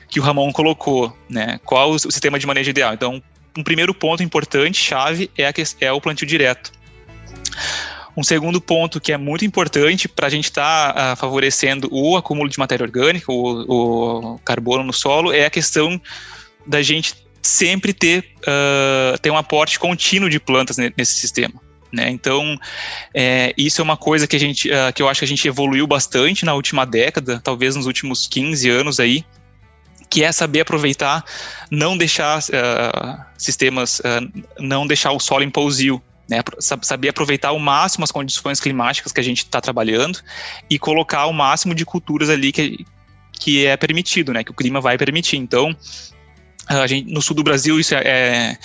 [0.09, 2.94] que o Ramon colocou, né, qual o sistema de manejo ideal.
[2.94, 3.22] Então
[3.57, 6.73] um primeiro ponto importante, chave, é, a, é o plantio direto.
[8.16, 12.16] Um segundo ponto que é muito importante para a gente estar tá, uh, favorecendo o
[12.16, 16.01] acúmulo de matéria orgânica, o, o, carbono no solo, é a questão
[16.66, 21.61] da gente sempre ter, uh, ter um aporte contínuo de plantas nesse sistema.
[21.92, 22.11] Né?
[22.11, 22.59] Então,
[23.14, 25.47] é, isso é uma coisa que, a gente, uh, que eu acho que a gente
[25.47, 29.25] evoluiu bastante na última década, talvez nos últimos 15 anos aí,
[30.16, 31.22] que é saber aproveitar,
[31.70, 36.42] não deixar uh, sistemas, uh, não deixar o solo impulsivo, né,
[36.81, 40.18] saber aproveitar ao máximo as condições climáticas que a gente está trabalhando
[40.70, 42.87] e colocar o máximo de culturas ali que,
[43.31, 45.37] que é permitido, né, que o clima vai permitir.
[45.37, 45.76] Então,
[46.66, 48.59] a gente, no sul do Brasil isso é, é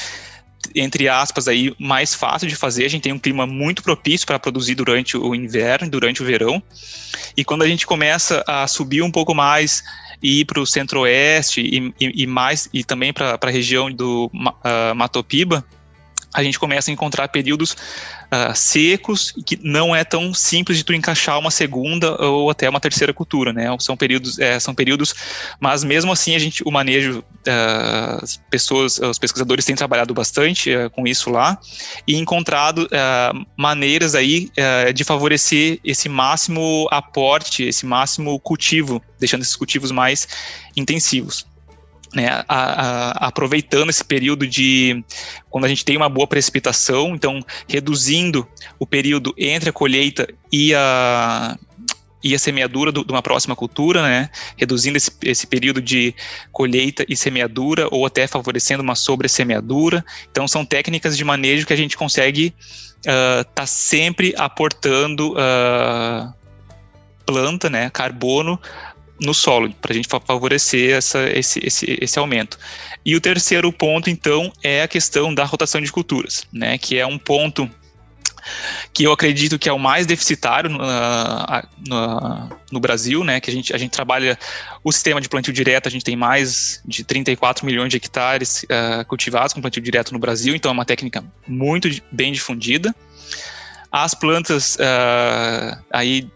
[0.73, 2.85] entre aspas aí mais fácil de fazer.
[2.85, 6.63] A gente tem um clima muito propício para produzir durante o inverno, durante o verão.
[7.35, 9.83] E quando a gente começa a subir um pouco mais
[10.21, 14.29] e ir para o centro-oeste e, e, e, mais e também para a região do
[14.33, 15.65] uh, Matopiba,
[16.33, 20.93] a gente começa a encontrar períodos uh, secos que não é tão simples de tu
[20.93, 23.67] encaixar uma segunda ou até uma terceira cultura, né?
[23.79, 25.13] São períodos, é, são períodos,
[25.59, 30.73] mas mesmo assim a gente, o manejo, uh, as pessoas, os pesquisadores têm trabalhado bastante
[30.73, 31.59] uh, com isso lá
[32.07, 32.87] e encontrado
[33.57, 34.49] maneiras aí
[34.93, 40.27] de favorecer esse máximo aporte, esse máximo cultivo, deixando esses cultivos mais
[40.75, 41.45] intensivos
[42.13, 45.03] né, a, a, aproveitando esse período de
[45.49, 48.47] quando a gente tem uma boa precipitação, então reduzindo
[48.77, 51.57] o período entre a colheita e a,
[52.23, 56.13] e a semeadura do, de uma próxima cultura, né, reduzindo esse, esse período de
[56.51, 60.03] colheita e semeadura, ou até favorecendo uma sobre-semeadura.
[60.29, 62.53] Então, são técnicas de manejo que a gente consegue
[62.99, 66.33] estar uh, tá sempre aportando uh,
[67.25, 68.59] planta, né, carbono,
[69.21, 72.57] no solo, para a gente favorecer essa, esse, esse, esse aumento.
[73.05, 77.05] E o terceiro ponto, então, é a questão da rotação de culturas, né, que é
[77.05, 77.69] um ponto
[78.91, 80.79] que eu acredito que é o mais deficitário no,
[81.87, 84.37] no, no, Brasil, né, que a gente, a gente trabalha
[84.83, 89.05] o sistema de plantio direto, a gente tem mais de 34 milhões de hectares uh,
[89.05, 92.95] cultivados com plantio direto no Brasil, então é uma técnica muito bem difundida.
[93.91, 96.27] As plantas uh, aí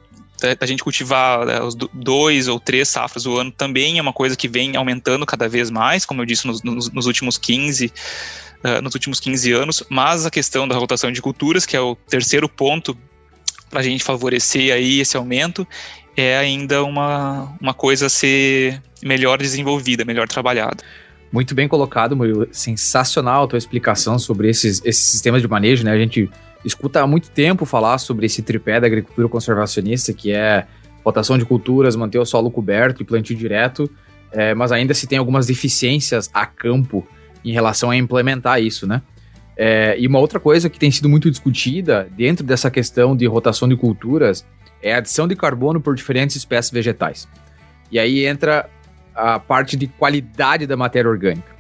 [0.60, 4.36] a gente cultivar né, os dois ou três safras o ano também é uma coisa
[4.36, 7.92] que vem aumentando cada vez mais, como eu disse, nos, nos, nos últimos 15 uh,
[8.64, 11.96] eh, nos últimos 15 anos, mas a questão da rotação de culturas, que é o
[11.96, 12.98] terceiro ponto
[13.70, 15.68] para a gente favorecer aí esse aumento,
[16.16, 20.84] é ainda uma, uma coisa a ser melhor desenvolvida, melhor trabalhada.
[21.32, 22.48] Muito bem colocado, Murilo.
[22.52, 25.92] Sensacional a tua explicação sobre esses, esses sistemas de manejo, né?
[25.92, 26.30] A gente
[26.66, 30.66] escuta há muito tempo falar sobre esse tripé da agricultura conservacionista, que é
[31.04, 33.90] rotação de culturas, manter o solo coberto e plantio direto,
[34.32, 37.08] é, mas ainda se tem algumas deficiências a campo
[37.44, 39.02] em relação a implementar isso, né?
[39.56, 43.70] É, e uma outra coisa que tem sido muito discutida dentro dessa questão de rotação
[43.70, 44.46] de culturas
[44.82, 47.28] é a adição de carbono por diferentes espécies vegetais.
[47.90, 48.70] E aí entra
[49.14, 51.56] a parte de qualidade da matéria orgânica.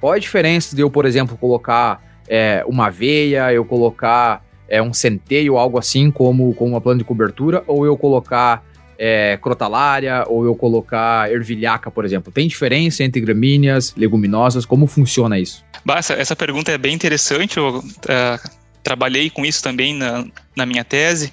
[0.00, 4.92] Qual a diferença de eu, por exemplo, colocar é, uma aveia, eu colocar é, um
[4.92, 8.64] centeio, algo assim, como, como uma planta de cobertura, ou eu colocar
[8.98, 12.32] é, crotalária, ou eu colocar ervilhaca, por exemplo?
[12.32, 14.64] Tem diferença entre gramíneas, leguminosas?
[14.64, 15.64] Como funciona isso?
[15.84, 17.58] Bah, essa, essa pergunta é bem interessante.
[17.58, 18.50] Eu uh,
[18.82, 20.24] trabalhei com isso também na,
[20.56, 21.32] na minha tese.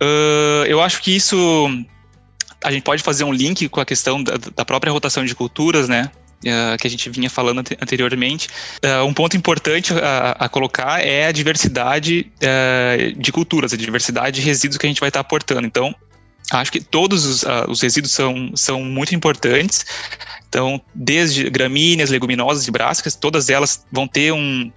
[0.00, 1.68] Uh, eu acho que isso
[2.62, 5.88] a gente pode fazer um link com a questão da, da própria rotação de culturas,
[5.88, 6.10] né?
[6.44, 8.48] Uh, que a gente vinha falando anteriormente.
[8.84, 14.42] Uh, um ponto importante a, a, colocar é a diversidade uh, de culturas, a diversidade
[14.42, 15.66] de resíduos que a gente vai estar aportando.
[15.66, 15.94] Então,
[16.52, 19.86] acho que todos os, os resíduos são, são muito importantes.
[20.46, 24.70] Então, desde gramíneas, leguminosas e brásicas, todas elas vão ter um,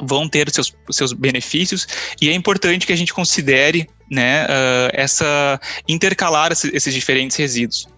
[0.00, 1.88] vão ter seus, seus benefícios
[2.22, 4.46] e é importante que a gente considere né,
[4.92, 7.88] essa intercalar esses diferentes resíduos.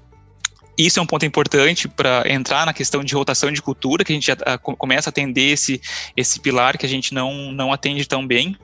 [0.81, 4.15] Isso é um ponto importante para entrar na questão de rotação de cultura, que a
[4.15, 5.79] gente já uh, começa a atender esse,
[6.17, 8.57] esse pilar que a gente não, não atende tão bem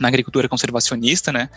[0.00, 1.50] na agricultura conservacionista, né?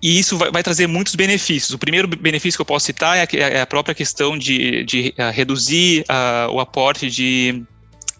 [0.00, 1.70] E isso vai, vai, trazer muitos benefícios.
[1.72, 5.12] O primeiro benefício que eu posso citar é a, é a própria questão de, de
[5.18, 6.04] uh, reduzir
[6.52, 7.64] o aporte de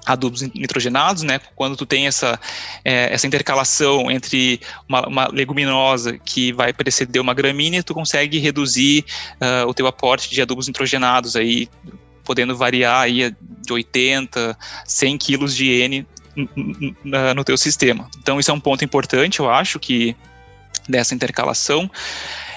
[0.05, 1.41] adubos nitrogenados, né?
[1.55, 2.39] Quando tu tem essa,
[2.85, 9.05] é, essa intercalação entre uma, uma, leguminosa que vai preceder uma gramínea, tu consegue reduzir
[9.41, 11.69] uh, o teu aporte de adubos nitrogenados aí,
[12.23, 16.07] podendo variar aí de 80, 100 quilos de N
[17.35, 18.09] no teu sistema.
[18.19, 20.17] Então isso é um ponto importante, eu acho, que
[20.89, 21.91] dessa intercalação.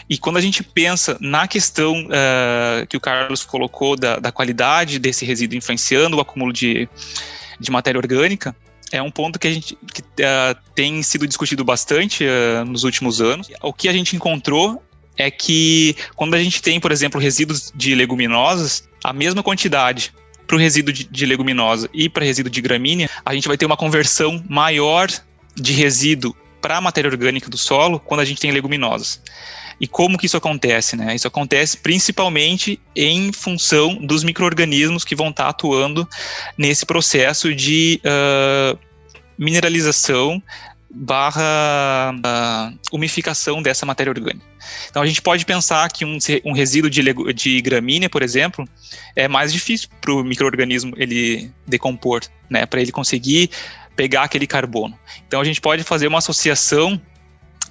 [0.09, 4.99] E quando a gente pensa na questão uh, que o Carlos colocou da, da, qualidade
[4.99, 6.87] desse resíduo influenciando o acúmulo de,
[7.59, 8.55] de matéria orgânica,
[8.91, 13.21] é um ponto que a gente que, uh, tem sido discutido bastante uh, nos últimos
[13.21, 13.49] anos.
[13.61, 14.81] O que a gente encontrou
[15.17, 20.13] é que quando a gente tem, por exemplo, resíduos de leguminosas, a mesma quantidade
[20.45, 23.65] para o resíduo de, de leguminosa e para resíduo de gramínea, a gente vai ter
[23.65, 25.09] uma conversão maior
[25.55, 29.21] de resíduo para a matéria orgânica do solo quando a gente tem leguminosas.
[29.79, 30.95] E como que isso acontece?
[30.95, 31.15] Né?
[31.15, 36.07] Isso acontece principalmente em função dos micro-organismos que vão estar atuando
[36.57, 38.77] nesse processo de uh,
[39.37, 40.41] mineralização
[40.89, 44.45] barra uh, umificação dessa matéria orgânica.
[44.89, 47.01] Então a gente pode pensar que um, um resíduo de,
[47.33, 48.67] de gramínea, por exemplo,
[49.15, 53.49] é mais difícil para o microorganismo ele decompor, né, para ele conseguir
[53.95, 54.97] pegar aquele carbono.
[55.27, 56.99] Então a gente pode fazer uma associação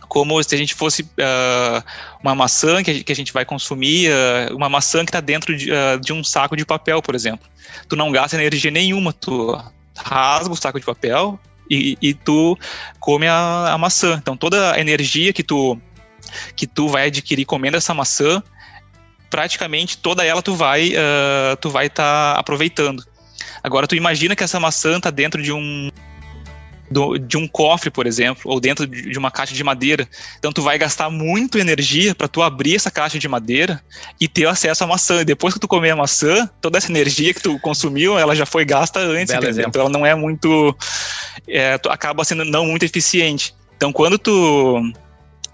[0.08, 1.82] como se a gente fosse uh,
[2.22, 6.00] uma maçã que a, gente, vai consumir, uh, uma maçã que está dentro de, uh,
[6.00, 7.48] de, um saco de papel, por exemplo.
[7.88, 9.58] Tu não gasta energia nenhuma, tu
[9.96, 11.38] rasga o saco de papel
[11.70, 12.56] e, e tu
[13.00, 14.16] come a, a, maçã.
[14.20, 15.78] Então toda a energia que tu
[16.54, 18.42] que tu vai adquirir comendo essa maçã,
[19.30, 20.92] praticamente toda ela tu vai
[21.60, 23.04] tu vai estar tá aproveitando.
[23.62, 25.90] Agora tu imagina que essa maçã está dentro de um
[26.90, 30.08] do, de um cofre, por exemplo, ou dentro de uma caixa de madeira.
[30.38, 33.82] Então tu vai gastar muito energia para tu abrir essa caixa de madeira
[34.20, 35.20] e ter acesso à maçã.
[35.20, 38.46] E depois que tu comer a maçã, toda essa energia que tu consumiu, ela já
[38.46, 40.76] foi gasta antes, então ela não é muito
[41.48, 43.54] é, acaba sendo não muito eficiente.
[43.76, 44.92] Então quando tu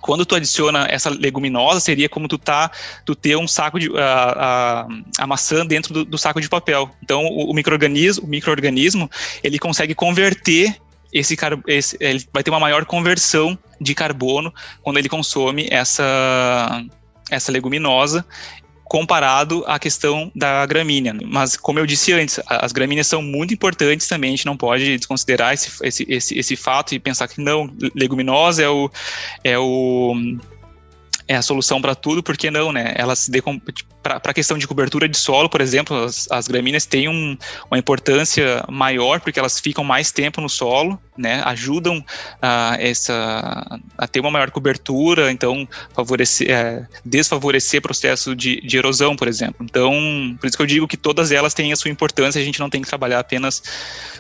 [0.03, 2.71] quando tu adiciona essa leguminosa, seria como tu tá,
[3.07, 6.91] tu ter um saco de a, a, a maçã dentro do, do, saco de papel.
[7.03, 9.09] Então o, o microorganismo, o microorganismo,
[9.45, 10.77] ele consegue converter
[11.13, 16.85] esse, esse ele vai ter uma maior conversão de carbono quando ele consome essa
[17.31, 18.25] essa leguminosa
[18.93, 21.17] comparado à questão da gramínea.
[21.25, 24.99] Mas, como eu disse antes, as gramíneas são muito importantes também, a gente não pode
[24.99, 28.91] desconsiderar esse, esse, esse, esse fato e pensar que não, leguminosa é o,
[29.43, 30.15] é o
[31.33, 32.93] é a solução para tudo, porque não, né?
[32.97, 33.31] Elas se
[34.03, 37.37] para a questão de cobertura de solo, por exemplo, as, as gramíneas têm um,
[37.71, 41.43] uma importância maior porque elas ficam mais tempo no solo, né?
[41.45, 42.05] Ajudam
[42.41, 49.15] a, essa, a ter uma maior cobertura, então favorecer, é, desfavorecer processo de, de erosão,
[49.15, 49.57] por exemplo.
[49.61, 49.93] Então,
[50.41, 52.71] por isso que eu digo que todas elas têm a sua importância, a gente não
[52.71, 53.63] tem que trabalhar apenas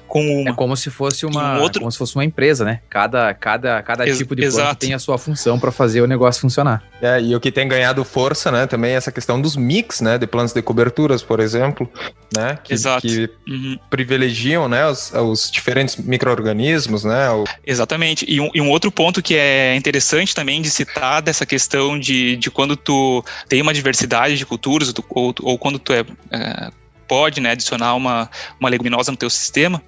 [0.07, 0.51] com uma.
[0.51, 1.81] É como se fosse uma, um outro...
[1.81, 2.81] como se fosse uma empresa, né?
[2.91, 6.41] Cada, cada, cada Ex tipo de planta tem a sua função para fazer o negócio
[6.41, 6.83] funcionar.
[7.01, 10.19] É, e o que tem ganhado força, né, também é essa questão dos mix, né,
[10.19, 11.91] de plantas de coberturas, por exemplo,
[12.37, 13.07] né, que, Exato.
[13.07, 13.79] que uhum.
[13.89, 17.31] privilegiam, né, os, os diferentes micro-organismos, né.
[17.31, 17.45] O...
[17.67, 18.25] Exatamente.
[18.29, 22.37] E um, e um, outro ponto que é interessante também de citar dessa questão de,
[22.37, 26.71] de quando tu tem uma diversidade de culturas ou, ou quando tu é, é
[27.09, 29.83] pode, né, adicionar uma, uma leguminosa no teu sistema,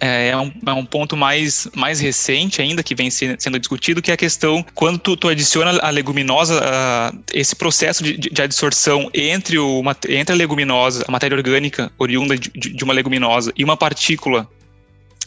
[0.00, 4.02] é, é um, é um, ponto mais, mais recente ainda que vem se, sendo discutido,
[4.02, 8.42] que é a questão quando tu, tu adiciona a leguminosa, uh, esse processo de, de,
[8.42, 13.64] adsorção entre, o, entre a leguminosa, a matéria orgânica oriunda de, de uma leguminosa e
[13.64, 14.48] uma partícula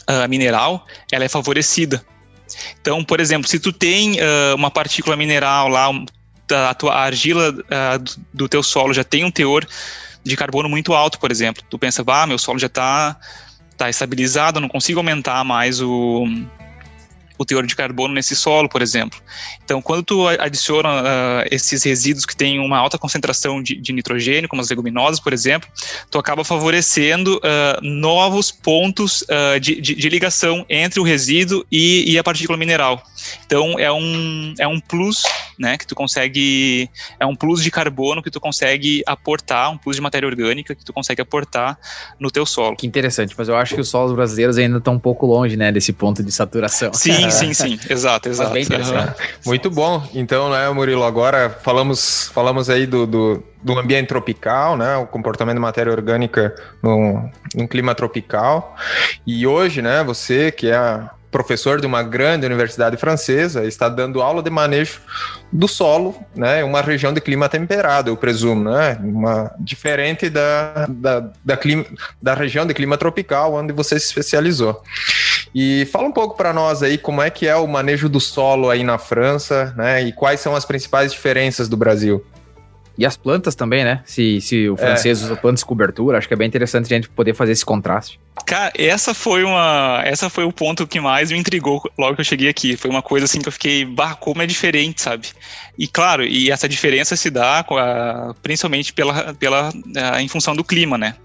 [0.08, 2.04] uh, mineral, ela é favorecida.
[2.80, 5.88] Então, por exemplo, se tu tem uh, uma partícula mineral lá,
[6.68, 7.62] a tua argila do,
[8.32, 9.66] do teu solo já tem um teor
[10.22, 13.16] de carbono muito alto, por exemplo, tu pensa, ah, meu solo já está
[13.76, 16.26] está estabilizado, não consigo aumentar mais o,
[17.38, 19.20] o teor de carbono nesse solo, por exemplo.
[19.64, 24.48] Então, quando tu adiciona uh, esses resíduos que têm uma alta concentração de, de, nitrogênio,
[24.48, 25.68] como as leguminosas, por exemplo,
[26.10, 32.12] tu acaba favorecendo uh, novos pontos uh, de, de, de, ligação entre o resíduo e,
[32.12, 33.02] e, a partícula mineral.
[33.44, 35.24] Então, é um, é um plus,
[35.58, 39.96] né, que tu consegue, é um plus de carbono que tu consegue aportar, um plus
[39.96, 41.78] de matéria orgânica que tu consegue aportar
[42.18, 42.76] no teu solo.
[42.76, 45.72] Que interessante, mas eu acho que os solos brasileiros ainda estão um pouco longe, né,
[45.72, 46.92] desse ponto de saturação.
[46.94, 47.92] Sim, Sim, sim, sim.
[47.92, 48.52] Exato, exato.
[48.52, 49.14] Uhum.
[49.46, 50.06] Muito bom.
[50.14, 54.96] Então, né, Murilo, agora falamos, falamos aí do, do, do ambiente tropical, né?
[54.96, 58.76] O comportamento da matéria orgânica num, num clima tropical.
[59.26, 61.00] E hoje, né, você que é
[61.36, 65.00] professor de uma grande universidade francesa, está dando aula de manejo
[65.52, 71.30] do solo, né, uma região de clima temperado, eu presumo, né, uma diferente da, da,
[71.44, 71.84] da, clima,
[72.22, 74.82] da região de clima tropical onde você se especializou.
[75.54, 78.70] E fala um pouco para nós aí como é que é o manejo do solo
[78.70, 80.02] aí na França, né?
[80.02, 82.24] E quais são as principais diferenças do Brasil?
[82.98, 84.02] E as plantas também, né?
[84.06, 84.76] Se, se o é.
[84.78, 85.24] francês é.
[85.24, 88.18] usa plantas de cobertura, acho que é bem interessante a gente poder fazer esse contraste.
[88.46, 90.00] Cara, essa foi uma.
[90.04, 92.76] Essa foi o ponto que mais me intrigou logo que eu cheguei aqui.
[92.76, 95.28] Foi uma coisa assim que eu fiquei, bah, como é diferente, sabe?
[95.78, 99.70] E claro, e essa diferença se dá a, principalmente pela, pela,
[100.12, 101.16] a, em função do clima, né?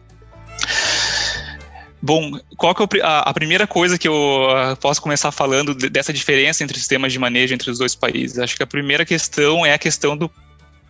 [2.02, 4.47] Bom, qual que é a, primeira coisa que eu
[4.80, 8.39] posso começar falando dessa diferença entre sistemas de manejo entre os dois países?
[8.39, 10.30] Acho que a primeira questão é a questão do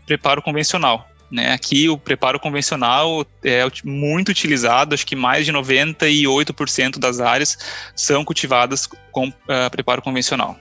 [0.05, 1.09] preparo convencional.
[1.29, 1.51] Né?
[1.53, 7.57] Aqui o preparo convencional é muito utilizado, acho que mais de 98% das áreas
[7.93, 10.57] são cultivadas com uh, preparo convencional.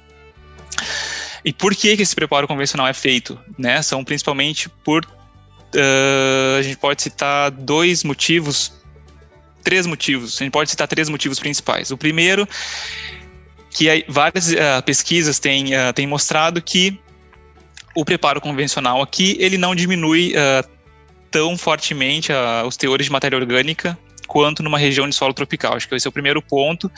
[1.45, 3.39] E por que, que esse preparo convencional é feito?
[3.57, 3.81] Né?
[3.83, 5.05] São principalmente por.
[5.75, 8.80] Uh, a gente pode citar dois motivos
[9.63, 10.37] três motivos.
[10.37, 11.91] A gente pode citar três motivos principais.
[11.91, 12.49] O primeiro,
[13.71, 16.99] que várias uh, pesquisas têm, uh, têm mostrado que
[17.95, 20.69] o preparo convencional aqui ele não diminui uh,
[21.31, 22.33] tão fortemente
[22.67, 23.97] os teores de matéria orgânica
[24.31, 25.75] quanto numa região de solo tropical.
[25.75, 26.91] Acho que esse é o primeiro ponto.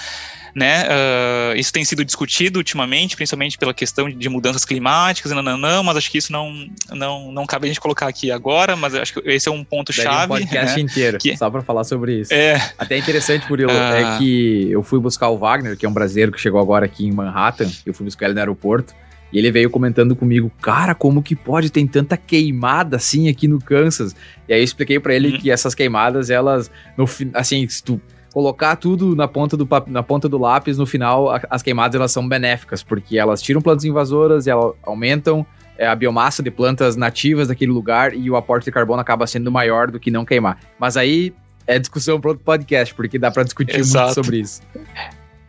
[0.54, 0.84] Né?
[0.84, 6.10] Uh, isso tem sido discutido ultimamente, principalmente pela questão de mudanças climáticas, não, mas acho
[6.10, 6.52] que isso não,
[6.90, 9.94] não, não cabe a gente colocar aqui agora, mas acho que esse é um ponto
[9.94, 10.26] chave.
[10.26, 10.82] um podcast né?
[10.82, 11.34] inteiro, que...
[11.38, 12.34] só para falar sobre isso.
[12.34, 12.70] É.
[12.76, 13.74] Até interessante, Murilo, uh...
[13.74, 17.06] é que eu fui buscar o Wagner, que é um brasileiro que chegou agora aqui
[17.06, 18.94] em Manhattan, eu fui buscar ele no aeroporto,
[19.32, 23.58] e ele veio comentando comigo, cara, como que pode ter tanta queimada assim aqui no
[23.58, 24.14] Kansas?
[24.48, 25.38] E aí eu expliquei para ele uhum.
[25.38, 28.00] que essas queimadas, elas, no assim, se tu
[28.32, 32.26] colocar tudo na ponta do, na ponta do lápis, no final as queimadas elas são
[32.26, 35.46] benéficas, porque elas tiram plantas invasoras e elas aumentam
[35.78, 39.50] é, a biomassa de plantas nativas daquele lugar e o aporte de carbono acaba sendo
[39.50, 40.58] maior do que não queimar.
[40.78, 41.34] Mas aí
[41.66, 44.06] é discussão para outro podcast, porque dá para discutir Exato.
[44.06, 44.62] muito sobre isso.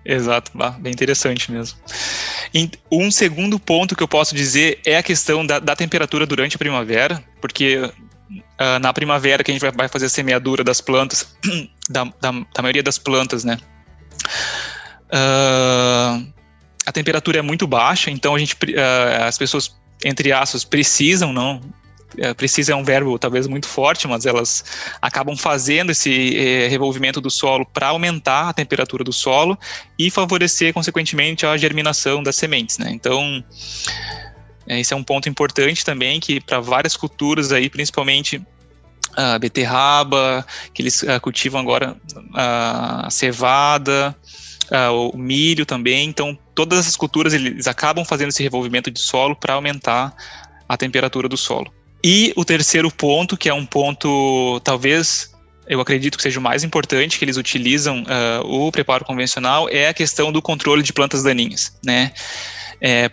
[0.05, 1.79] Exato, bem interessante mesmo.
[2.91, 6.59] Um segundo ponto que eu posso dizer é a questão da, da temperatura durante a
[6.59, 11.35] primavera, porque uh, na primavera que a gente vai, fazer a semeadura das plantas,
[11.89, 13.57] da, da, da maioria das plantas, né?
[15.05, 16.33] Uh,
[16.85, 19.73] a temperatura é muito baixa, então a gente, uh, as pessoas,
[20.03, 21.61] entre aspas, precisam, não,
[22.37, 24.63] precisa é um verbo talvez muito forte, mas elas
[25.01, 29.57] acabam fazendo esse eh, revolvimento do solo para aumentar a temperatura do solo
[29.97, 32.77] e favorecer, consequentemente, a germinação das sementes.
[32.77, 32.91] Né?
[32.91, 33.43] Então,
[34.67, 38.41] é, esse é um ponto importante também, que para várias culturas aí, principalmente
[39.15, 41.95] a beterraba, que eles uh, cultivam agora
[42.33, 44.15] a cevada,
[44.71, 46.07] uh, o milho também.
[46.09, 50.15] Então, todas essas culturas eles acabam fazendo esse revolvimento de solo para aumentar
[50.67, 51.71] a temperatura do solo.
[52.03, 55.33] E o terceiro ponto, que é um ponto talvez
[55.67, 59.87] eu acredito que seja o mais importante que eles utilizam uh, o preparo convencional é
[59.87, 62.11] a questão do controle de plantas daninhas, né?
[62.81, 63.09] É,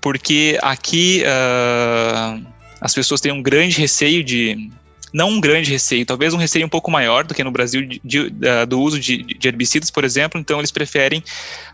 [0.00, 2.46] porque aqui uh,
[2.80, 4.70] as pessoas têm um grande receio de
[5.12, 8.00] não um grande receio, talvez um receio um pouco maior do que no Brasil de,
[8.04, 10.40] de, uh, do uso de, de, herbicidas, por exemplo.
[10.40, 11.22] Então eles preferem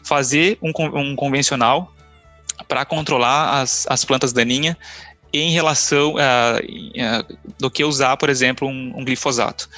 [0.03, 1.95] fazer um, um convencional
[2.69, 4.77] para controlar as, as plantas daninhas
[5.33, 6.61] em relação a,
[7.59, 9.69] do que usar, por exemplo, um, um, glifosato.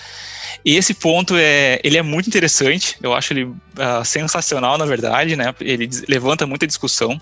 [0.64, 2.96] E esse ponto é, ele é muito interessante.
[3.02, 5.54] Eu acho ele uh, sensacional, na verdade, né?
[5.60, 7.20] Ele levanta muita discussão.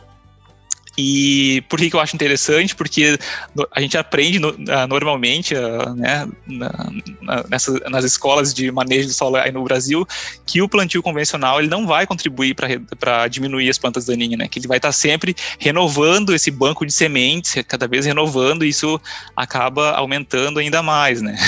[1.03, 2.77] E por que, que eu acho interessante?
[2.77, 3.19] Porque
[3.73, 6.71] a gente aprende no, uh, normalmente uh, né, na,
[7.23, 10.07] na, nessa, nas escolas de manejo do solo aí no Brasil
[10.45, 14.47] que o plantio convencional ele não vai contribuir para diminuir as plantas daninhas, né?
[14.47, 18.69] Que ele vai estar tá sempre renovando esse banco de sementes, cada vez renovando, e
[18.69, 19.01] isso
[19.35, 21.39] acaba aumentando ainda mais, né?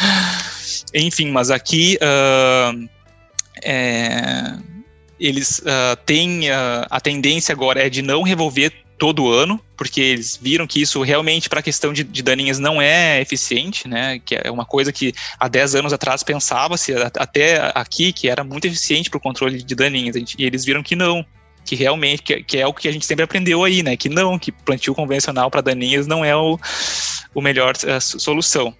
[0.92, 1.98] Enfim, mas aqui.
[2.02, 2.88] Uh,
[3.62, 4.54] é,
[5.20, 10.38] eles uh, têm uh, a tendência agora é de não revolver todo ano, porque eles
[10.40, 14.18] viram que isso realmente para a questão de, de, daninhas não é eficiente, né?
[14.18, 18.66] Que é uma coisa que há 10 anos atrás pensava-se até aqui que era muito
[18.66, 21.24] eficiente para o controle de daninhas, e eles viram que não,
[21.64, 23.96] que realmente que, que, é o que a gente sempre aprendeu aí, né?
[23.96, 26.58] Que não, que plantio convencional para daninhas não é o,
[27.34, 28.74] o melhor uh, solução.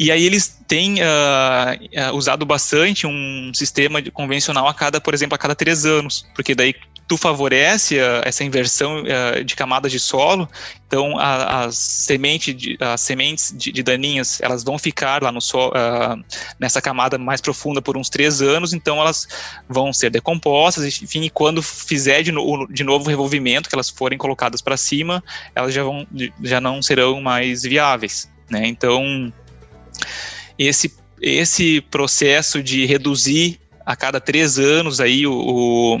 [0.00, 5.38] E aí eles têm uh, usado bastante um sistema convencional a cada, por exemplo, a
[5.38, 6.74] cada três anos, porque daí
[7.06, 10.48] tu favorece uh, essa inversão uh, de camadas de solo,
[10.86, 15.40] então a, as, semente de, as sementes de, de, daninhas elas vão ficar lá no
[15.40, 16.24] solo, uh,
[16.58, 19.28] nessa camada mais profunda por uns três anos, então elas
[19.68, 23.90] vão ser decompostas, enfim, e quando fizer de, no, de novo o revolvimento, que elas
[23.90, 25.22] forem colocadas para cima,
[25.54, 26.06] elas já, vão,
[26.42, 28.30] já não serão mais viáveis.
[28.50, 28.66] Né?
[28.66, 29.32] Então,
[30.58, 35.98] esse, esse processo de reduzir a cada três anos aí o, o,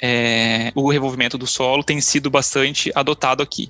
[0.00, 3.68] é, o revolvimento do solo tem sido bastante adotado aqui.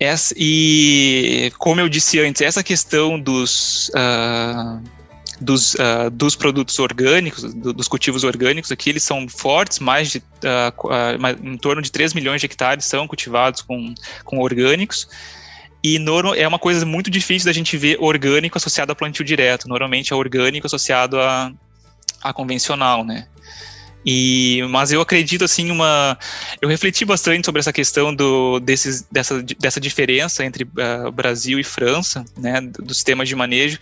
[0.00, 4.80] Essa, e como eu disse antes, essa questão dos, uh,
[5.40, 10.18] dos, uh, dos produtos orgânicos, do, dos cultivos orgânicos aqui, eles são fortes, mais de
[10.18, 13.92] uh, em torno de 3 milhões de hectares são cultivados com,
[14.24, 15.08] com orgânicos.
[15.82, 15.98] E
[16.36, 19.68] é uma coisa muito difícil da gente ver orgânico associado a plantio direto.
[19.68, 21.52] Normalmente é orgânico associado a,
[22.22, 23.26] a convencional, né?
[24.06, 26.16] E, mas eu acredito assim uma
[26.62, 31.64] eu refleti bastante sobre essa questão do desses, dessa, dessa diferença entre uh, Brasil e
[31.64, 33.78] França né dos sistemas de manejo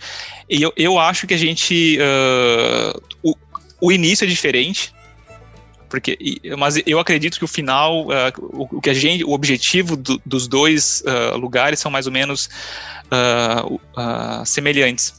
[0.49, 3.35] e eu, eu acho que a gente uh, o,
[3.79, 4.91] o início é diferente
[5.89, 6.17] porque
[6.57, 10.47] mas eu acredito que o final uh, o, que a gente o objetivo do, dos
[10.47, 12.49] dois uh, lugares são mais ou menos
[13.11, 15.13] uh, semelhantes.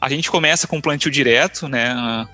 [0.00, 2.26] A gente começa com plantio direto né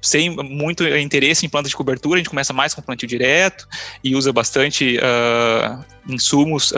[0.00, 3.66] sem muito interesse em planta de cobertura, a gente começa mais com plantio direto
[4.02, 4.98] e usa bastante
[6.06, 6.74] insumos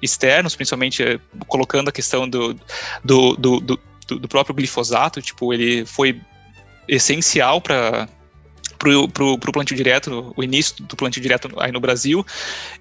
[0.00, 2.54] externos, principalmente colocando a questão do,
[3.02, 6.20] do, do, do, do próprio glifosato, tipo, ele foi
[6.86, 8.08] essencial para
[8.80, 12.26] pro, pro, pro plantio direto, o início do plantio direto aí no Brasil,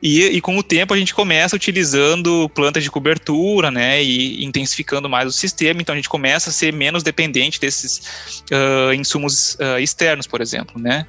[0.02, 5.10] e, e com o tempo a gente começa utilizando plantas de cobertura, né, e intensificando
[5.10, 9.78] mais o sistema, então a gente começa a ser menos dependente desses uh, insumos uh,
[9.80, 11.06] externos, por exemplo, né.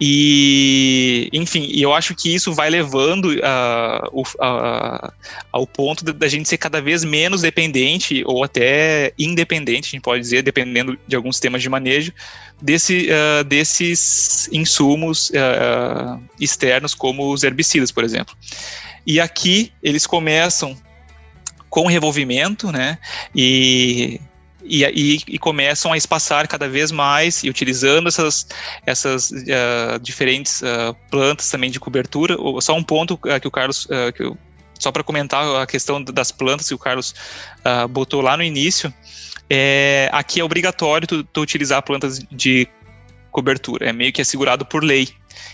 [0.00, 5.12] E, enfim, eu acho que isso vai levando uh, uh,
[5.52, 10.22] ao ponto da gente ser cada vez menos dependente ou até independente, a gente pode
[10.22, 12.12] dizer, dependendo de alguns sistemas de manejo,
[12.62, 15.30] desse, uh, desses insumos
[16.40, 18.34] externos, como os herbicidas, por exemplo.
[19.06, 20.74] E aqui eles começam
[21.68, 22.98] com revolvimento, né?
[23.34, 24.20] E
[24.62, 28.46] e, e, e, começam a espaçar cada vez mais e utilizando essas,
[28.84, 32.36] essas uh, diferentes uh, plantas também de cobertura.
[32.60, 34.36] Só um ponto uh, que o Carlos, que eu,
[34.78, 37.14] só para comentar a questão das plantas que o Carlos
[37.90, 38.92] botou lá no início,
[39.50, 42.68] é, aqui é obrigatório tu, tu, utilizar plantas de
[43.32, 45.08] cobertura, é meio que assegurado por lei.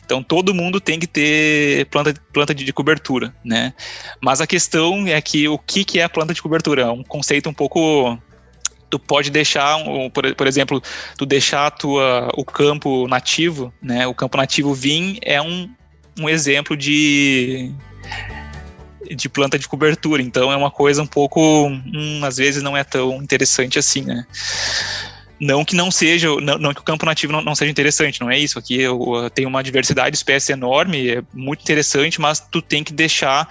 [0.05, 3.73] Então todo mundo tem que ter planta, planta de, de cobertura, né?
[4.21, 6.83] Mas a questão é que o que, que é a planta de cobertura?
[6.83, 8.19] É um conceito um pouco
[8.91, 9.77] tu pode deixar,
[10.13, 10.83] por, por exemplo,
[11.17, 14.07] tu deixar tua, o campo nativo, né?
[14.07, 15.69] O campo nativo vim é um,
[16.19, 17.73] um exemplo de
[19.09, 22.83] de planta de cobertura, então é uma coisa um pouco, hum, às vezes não é
[22.83, 24.27] tão interessante assim, né?
[25.39, 28.31] Não que não seja, não, não que o campo nativo não, não, seja interessante, não
[28.31, 28.59] é isso.
[28.59, 28.99] Aqui eu,
[29.35, 33.47] tem uma diversidade de espécies enorme, é muito interessante, mas tu tem que deixar,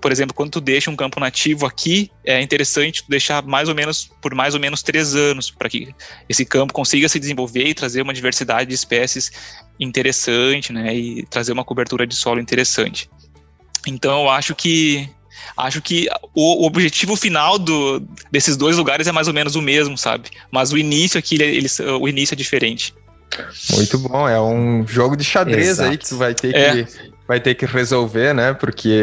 [0.00, 3.74] por exemplo, quando tu deixa um campo nativo aqui, é interessante tu deixar mais ou
[3.74, 5.92] menos por mais ou menos três anos para que
[6.28, 9.32] esse campo consiga se desenvolver e trazer uma diversidade de espécies
[9.80, 13.10] interessante, né, e trazer uma cobertura de solo interessante.
[13.86, 15.08] Então eu acho que
[15.56, 19.62] acho que o, o, objetivo final do, desses dois lugares é mais ou menos o
[19.62, 20.30] mesmo, sabe?
[20.50, 21.66] Mas o início aqui, ele,
[22.00, 22.94] o início é diferente.
[23.72, 25.90] Muito bom, é um jogo de xadrez Exato.
[25.90, 26.84] aí que tu vai ter é.
[26.84, 28.54] que vai ter que resolver, né?
[28.54, 29.02] Porque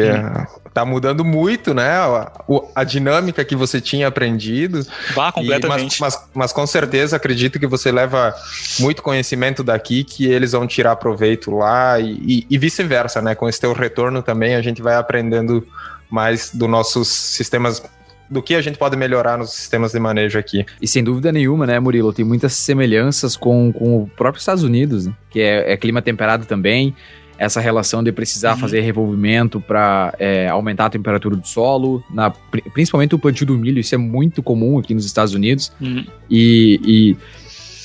[0.74, 1.90] tá mudando muito, né?
[1.90, 2.32] A,
[2.74, 4.84] a, dinâmica que você tinha aprendido.
[5.14, 5.96] Vá, completamente.
[5.96, 8.34] E, mas, mas, mas, com certeza acredito que você leva
[8.80, 13.36] muito conhecimento daqui que eles vão tirar proveito lá e, e, e vice-versa, né?
[13.36, 15.64] Com esse teu retorno também a gente vai aprendendo
[16.10, 17.82] mais dos nossos sistemas
[18.28, 20.64] do que a gente pode melhorar nos sistemas de manejo aqui.
[20.80, 25.06] E sem dúvida nenhuma, né, Murilo, tem muitas semelhanças com, com o próprio Estados Unidos,
[25.06, 25.14] né?
[25.30, 26.94] que é, é, clima temperado também,
[27.38, 28.60] essa relação de precisar uhum.
[28.60, 32.30] fazer revolvimento para é, aumentar a temperatura do solo, na,
[32.72, 36.04] principalmente o plantio do milho, isso é muito comum aqui nos Estados Unidos, uhum.
[36.30, 37.16] e, e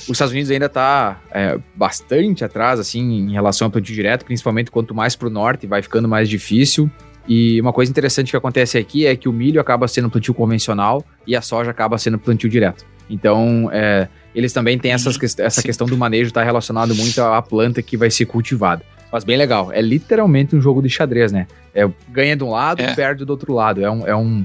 [0.02, 4.70] os Estados Unidos ainda está é, bastante atrás, assim, em relação ao plantio direto, principalmente
[4.70, 6.90] quanto mais para o norte vai ficando mais difícil.
[7.26, 11.04] E uma coisa interessante que acontece aqui é que o milho acaba sendo plantio convencional
[11.26, 12.84] e a soja acaba sendo plantio direto.
[13.08, 17.82] Então, é, eles também têm essas, essa questão do manejo está relacionado muito à planta
[17.82, 18.82] que vai ser cultivada.
[19.12, 19.70] Mas bem legal.
[19.70, 21.46] É literalmente um jogo de xadrez, né?
[21.74, 22.94] É, ganha de um lado, é.
[22.94, 23.84] perde do outro lado.
[23.84, 24.06] É um.
[24.06, 24.44] É, um,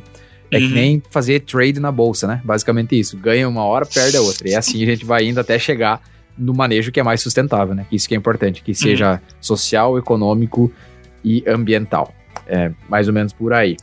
[0.51, 0.67] é uhum.
[0.67, 2.41] que nem fazer trade na bolsa, né?
[2.43, 3.17] Basicamente isso.
[3.17, 4.49] Ganha uma hora, perde a outra.
[4.49, 6.01] E assim a gente vai indo até chegar
[6.37, 7.85] no manejo que é mais sustentável, né?
[7.91, 9.19] Isso que é importante, que seja uhum.
[9.39, 10.71] social, econômico
[11.23, 12.13] e ambiental.
[12.45, 13.77] É mais ou menos por aí.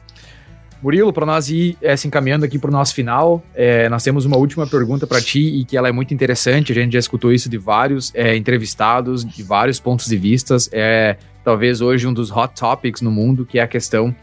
[0.83, 4.27] Murilo, para nós ir é, se encaminhando aqui para o nosso final, é, nós temos
[4.27, 6.73] uma última pergunta para ti e que ela é muito interessante.
[6.73, 10.69] A gente já escutou isso de vários é, entrevistados, de vários pontos de vistas.
[10.71, 14.15] É talvez hoje um dos hot topics no mundo, que é a questão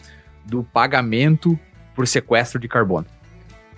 [0.46, 1.58] do pagamento
[1.96, 3.08] por sequestro de carbono.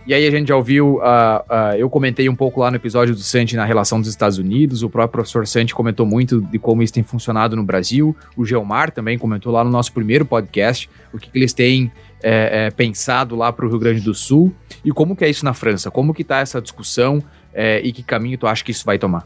[0.06, 3.16] E aí a gente já ouviu, uh, uh, eu comentei um pouco lá no episódio
[3.16, 6.84] do Santi na relação dos Estados Unidos, o próprio professor Santi comentou muito de como
[6.84, 11.18] isso tem funcionado no Brasil, o Geomar também comentou lá no nosso primeiro podcast, o
[11.18, 11.90] que, que eles têm
[12.22, 15.46] é, é, pensado lá para o Rio Grande do Sul, e como que é isso
[15.46, 17.24] na França, como que está essa discussão
[17.54, 19.26] é, e que caminho tu acha que isso vai tomar?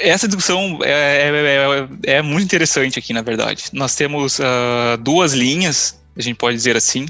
[0.00, 3.66] Essa discussão é, é, é, é muito interessante aqui, na verdade.
[3.72, 7.06] Nós temos uh, duas linhas, a gente pode dizer assim,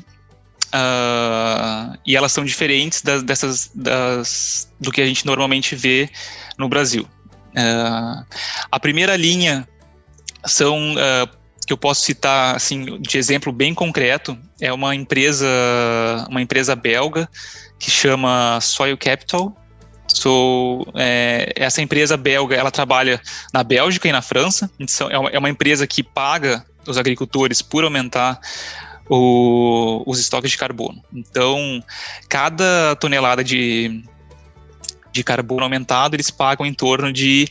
[0.75, 6.11] Uh, e elas são diferentes das, dessas das, do que a gente normalmente vê
[6.59, 7.07] no Brasil.
[7.51, 8.27] Uh,
[8.73, 9.69] a primeira linha
[10.45, 11.31] são uh,
[11.65, 15.47] que eu posso citar assim de exemplo bem concreto é uma empresa
[16.29, 17.29] uma empresa belga
[17.79, 19.57] que chama Soil Capital.
[20.09, 23.21] So, é, essa empresa belga ela trabalha
[23.53, 24.71] na Bélgica e na França.
[24.79, 28.39] Então, é uma, é uma empresa que paga os agricultores por aumentar
[29.09, 31.03] o, os estoques de carbono.
[31.13, 31.83] Então,
[32.29, 34.03] cada tonelada de,
[35.13, 37.49] de carbono aumentado, eles pagam em torno de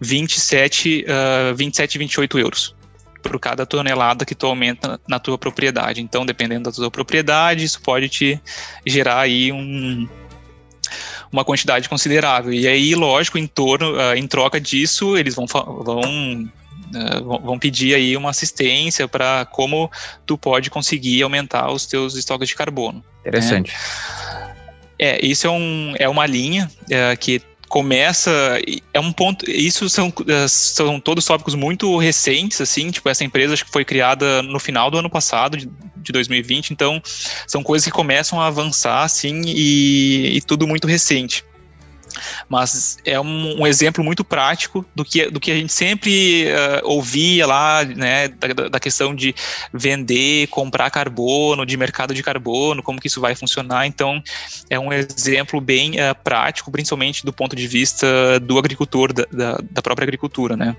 [0.00, 2.74] 27, uh, 27 28 euros
[3.22, 6.02] por cada tonelada que tu aumenta na tua propriedade.
[6.02, 8.38] Então, dependendo da tua propriedade, isso pode te
[8.84, 10.06] gerar aí um,
[11.32, 12.52] uma quantidade considerável.
[12.52, 16.52] E aí, lógico, em, torno, uh, em troca disso, eles vão, vão
[17.42, 19.90] vão pedir aí uma assistência para como
[20.26, 22.98] tu pode conseguir aumentar os teus estoques de carbono.
[22.98, 23.04] Né?
[23.20, 23.72] Interessante.
[23.72, 24.54] Né?
[24.98, 28.30] É, isso é, um, é uma linha uh, que começa
[28.92, 33.54] é um ponto isso são, uh, são todos tópicos muito recentes assim tipo essa empresa
[33.54, 37.02] acho que foi criada no final do ano passado de, de 2020 então
[37.48, 41.44] são coisas que começam a avançar assim e, e tudo muito recente
[42.48, 46.88] mas é um, um, exemplo muito prático do que, do que a gente sempre uh,
[46.88, 49.34] ouvia lá, né, da, da, questão de
[49.72, 53.86] vender, comprar carbono, de mercado de carbono, como que isso vai funcionar.
[53.86, 54.22] Então,
[54.68, 59.58] é um exemplo bem uh, prático, principalmente do ponto de vista do agricultor, da, da,
[59.70, 60.76] da própria agricultura, né.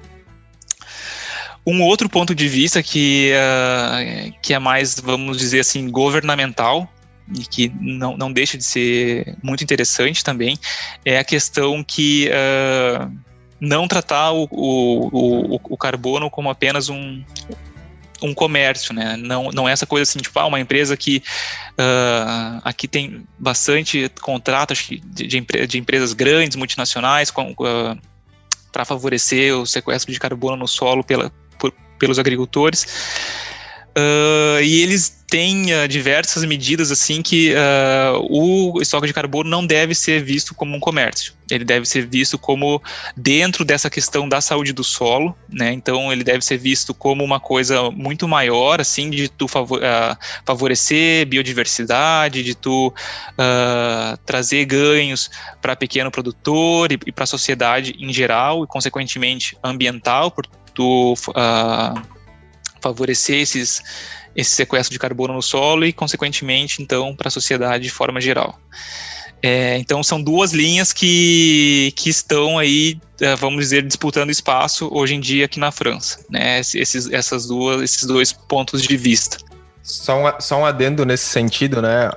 [1.68, 6.88] Um outro ponto de vista que, uh, que é mais, vamos dizer assim, governamental,
[7.34, 10.58] e que não, não deixa de ser muito interessante também,
[11.04, 13.12] é a questão que uh,
[13.60, 17.24] não tratar o, o, o, o, carbono como apenas um,
[18.22, 19.18] um comércio, né?
[19.18, 21.24] Não, não é essa coisa assim, tipo, ah, uma empresa que
[21.72, 28.00] uh, aqui tem bastante contratos de, de, de empresas grandes, multinacionais, uh,
[28.72, 32.86] para favorecer o sequestro de carbono no solo pela, por, pelos agricultores.
[33.98, 39.66] Uh, e eles têm uh, diversas medidas assim que uh, o estoque de carbono não
[39.66, 41.34] deve ser visto como um comércio.
[41.50, 42.84] Ele deve ser visto como
[43.16, 45.72] dentro dessa questão da saúde do solo, né?
[45.72, 49.80] Então ele deve ser visto como uma coisa muito maior, assim, de tu favor
[50.46, 52.94] favorecer biodiversidade, de tu
[54.26, 55.30] trazer ganhos
[55.62, 61.16] para pequeno produtor e, e para a sociedade em geral e consequentemente ambiental, por tu
[62.86, 63.82] favorecer esses,
[64.36, 68.60] esse sequestro de carbono no solo e, consequentemente, então, para a sociedade de forma geral.
[69.42, 75.14] É, então são duas linhas que, que estão aí, é, vamos dizer, disputando espaço hoje
[75.14, 76.60] em dia aqui na França, né?
[76.60, 79.38] Esses, essas duas, esses dois pontos de vista.
[79.84, 82.10] Só um, só um adendo nesse sentido, né?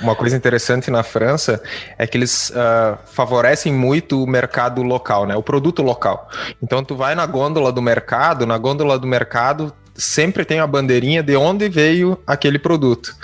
[0.00, 1.60] Uma coisa interessante na França
[1.98, 5.34] é que eles uh, favorecem muito o mercado local, né?
[5.34, 6.30] O produto local.
[6.62, 11.22] Então, tu vai na gôndola do mercado, na gôndola do mercado sempre tem a bandeirinha
[11.22, 13.14] de onde veio aquele produto.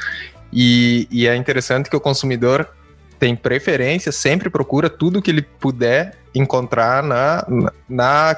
[0.52, 2.68] E, e é interessante que o consumidor
[3.18, 7.46] tem preferência, sempre procura tudo que ele puder encontrar na,
[7.88, 8.36] na,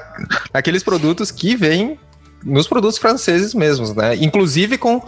[0.53, 1.99] naqueles produtos que vêm
[2.43, 4.15] nos produtos franceses mesmos, né?
[4.15, 5.01] Inclusive com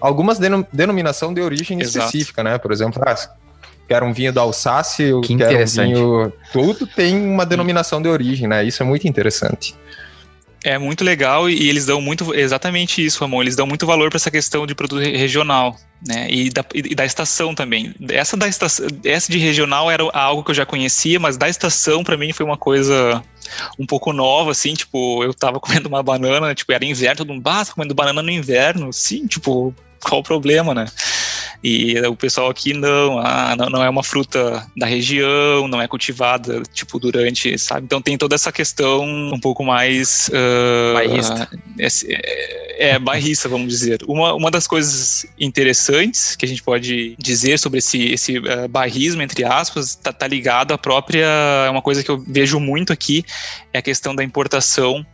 [0.00, 0.38] algumas
[0.72, 2.06] denominação de origem Exato.
[2.06, 2.56] específica, né?
[2.56, 3.16] Por exemplo, ah,
[3.88, 6.32] quero um vinho da Alsácia, que quero um vinho...
[6.52, 8.64] Tudo tem uma denominação de origem, né?
[8.64, 9.74] Isso é muito interessante.
[10.66, 13.40] É muito legal e eles dão muito exatamente isso, Ramon.
[13.40, 16.26] Eles dão muito valor para essa questão de produto regional, né?
[16.28, 17.94] E da, e da estação também.
[18.10, 22.02] Essa da estação, essa de regional era algo que eu já conhecia, mas da estação
[22.02, 23.22] para mim foi uma coisa
[23.78, 27.46] um pouco nova, assim, tipo, eu tava comendo uma banana, tipo, era inverno, todo mundo,
[27.46, 30.86] ah, tá comendo banana no inverno, sim, tipo, qual o problema, né?
[31.68, 35.88] E o pessoal aqui não, ah, não, não é uma fruta da região, não é
[35.88, 37.86] cultivada, tipo, durante, sabe?
[37.86, 40.28] Então tem toda essa questão um pouco mais...
[40.28, 41.50] Uh, bairrista.
[41.76, 43.98] É, é, bairrista, vamos dizer.
[44.06, 49.22] Uma, uma das coisas interessantes que a gente pode dizer sobre esse, esse uh, bairrismo,
[49.22, 51.26] entre aspas, tá, tá ligado à própria...
[51.66, 53.24] É uma coisa que eu vejo muito aqui,
[53.72, 55.04] é a questão da importação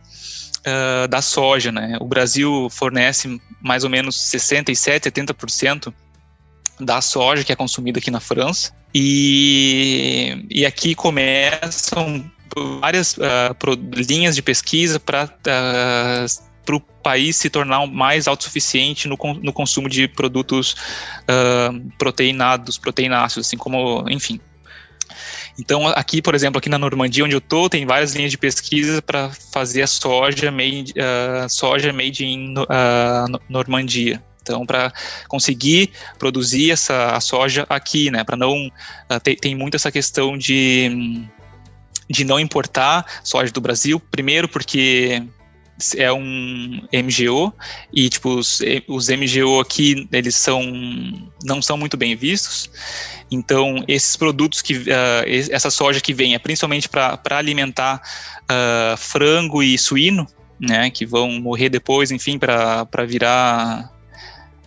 [0.65, 1.97] Uh, da soja, né?
[1.99, 5.93] O Brasil fornece mais ou menos 67, 70%
[6.83, 8.71] da soja que é consumida aqui na França.
[8.93, 12.23] E, e aqui começam
[12.79, 16.25] várias uh, pro, linhas de pesquisa para uh, ah,
[16.65, 20.75] para o país se tornar mais autossuficiente no, no consumo de produtos
[21.23, 24.39] uh, proteinados, proteináceos, assim como, enfim.
[25.59, 29.01] Então, aqui, por exemplo, aqui na Normandia, onde eu estou, tem várias linhas de pesquisa
[29.01, 30.93] para fazer a soja made,
[31.49, 32.53] soja made in
[33.49, 34.23] Normandia.
[34.43, 34.91] Então, para
[35.29, 41.25] conseguir produzir essa soja aqui, né, para não uh, tem, tem muito essa questão de
[42.09, 45.23] de não importar soja do Brasil, primeiro porque
[45.97, 47.51] é um MGO
[47.91, 50.61] e tipo os, os MGO aqui eles são
[51.43, 52.69] não são muito bem vistos.
[53.31, 58.01] Então esses produtos que uh, essa soja que vem é principalmente para alimentar
[58.43, 60.27] uh, frango e suíno
[60.59, 60.89] né?
[60.89, 63.91] Que vão morrer depois enfim para virar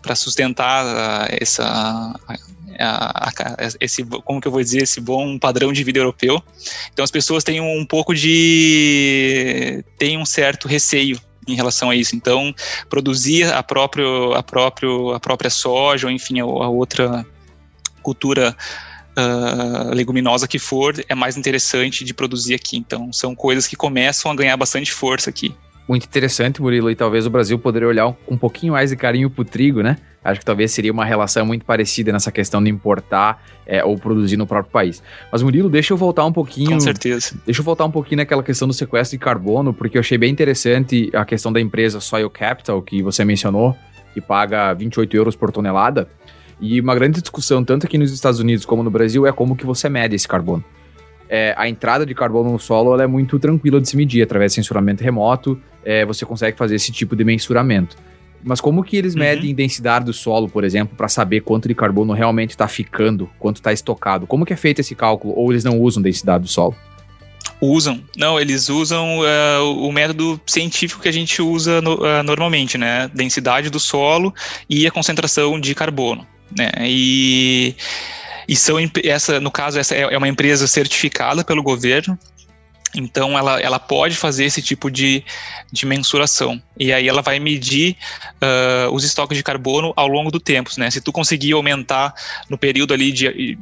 [0.07, 2.15] para sustentar uh, essa
[2.79, 3.33] a, a,
[3.81, 6.41] esse como que eu vou dizer esse bom padrão de vida europeu.
[6.93, 12.15] Então as pessoas têm um, pouco de têm um certo receio em relação a isso.
[12.15, 12.55] Então
[12.89, 17.27] produzir a próprio a próprio a própria soja ou enfim a, a outra
[18.01, 18.57] cultura
[19.19, 22.77] uh, leguminosa que for é mais interessante de produzir aqui.
[22.77, 25.53] Então são coisas que começam a ganhar bastante força aqui
[25.89, 29.45] muito interessante, Murilo, e talvez o Brasil poderia olhar um, pouquinho mais de carinho pro
[29.45, 29.97] trigo, né?
[30.25, 34.37] Acho que talvez seria uma relação muito parecida nessa questão de importar é, ou produzir
[34.37, 35.01] no próprio país.
[35.31, 36.73] Mas, Murilo, deixa eu voltar um pouquinho.
[36.73, 37.37] Com certeza.
[37.45, 40.33] Deixa eu voltar um pouquinho naquela questão do sequestro de carbono, porque eu achei bem
[40.33, 43.77] interessante a questão da empresa Soil Capital, que você mencionou,
[44.13, 46.09] que paga 28 euros por tonelada.
[46.61, 49.65] E uma grande discussão, tanto aqui nos Estados Unidos como no Brasil, é como que
[49.65, 50.65] você mede esse carbono
[51.29, 54.57] é, a entrada de carbono no solo é muito tranquila de se medir, através de
[54.57, 57.97] sensoramento remoto, é, você consegue fazer esse tipo de mensuramento.
[58.45, 59.21] Mas como que eles uhum.
[59.21, 63.57] medem densidade do solo, por exemplo, para saber quanto de carbono realmente está ficando, quanto
[63.57, 64.27] está estocado?
[64.27, 65.35] Como que é feito esse cálculo?
[65.37, 66.77] Ou eles não usam densidade do solo?
[67.61, 68.01] Usam.
[68.17, 73.11] Não, eles usam uh, o método científico que a gente usa no, uh, normalmente, né?
[73.15, 74.35] Densidade do solo
[74.69, 76.27] e a concentração de carbono.
[76.57, 76.71] Né?
[76.81, 77.75] E
[78.49, 82.19] e são essa, no caso, essa é, é uma empresa certificada pelo governo,
[82.95, 85.23] então ela, ela pode fazer esse tipo de,
[85.73, 86.61] de mensuração.
[86.79, 87.97] E aí ela vai medir
[88.37, 90.71] uh, os estoques de carbono ao longo do tempo.
[90.79, 90.91] Né?
[90.91, 92.15] Se tu conseguir aumentar
[92.49, 93.59] no período ali de,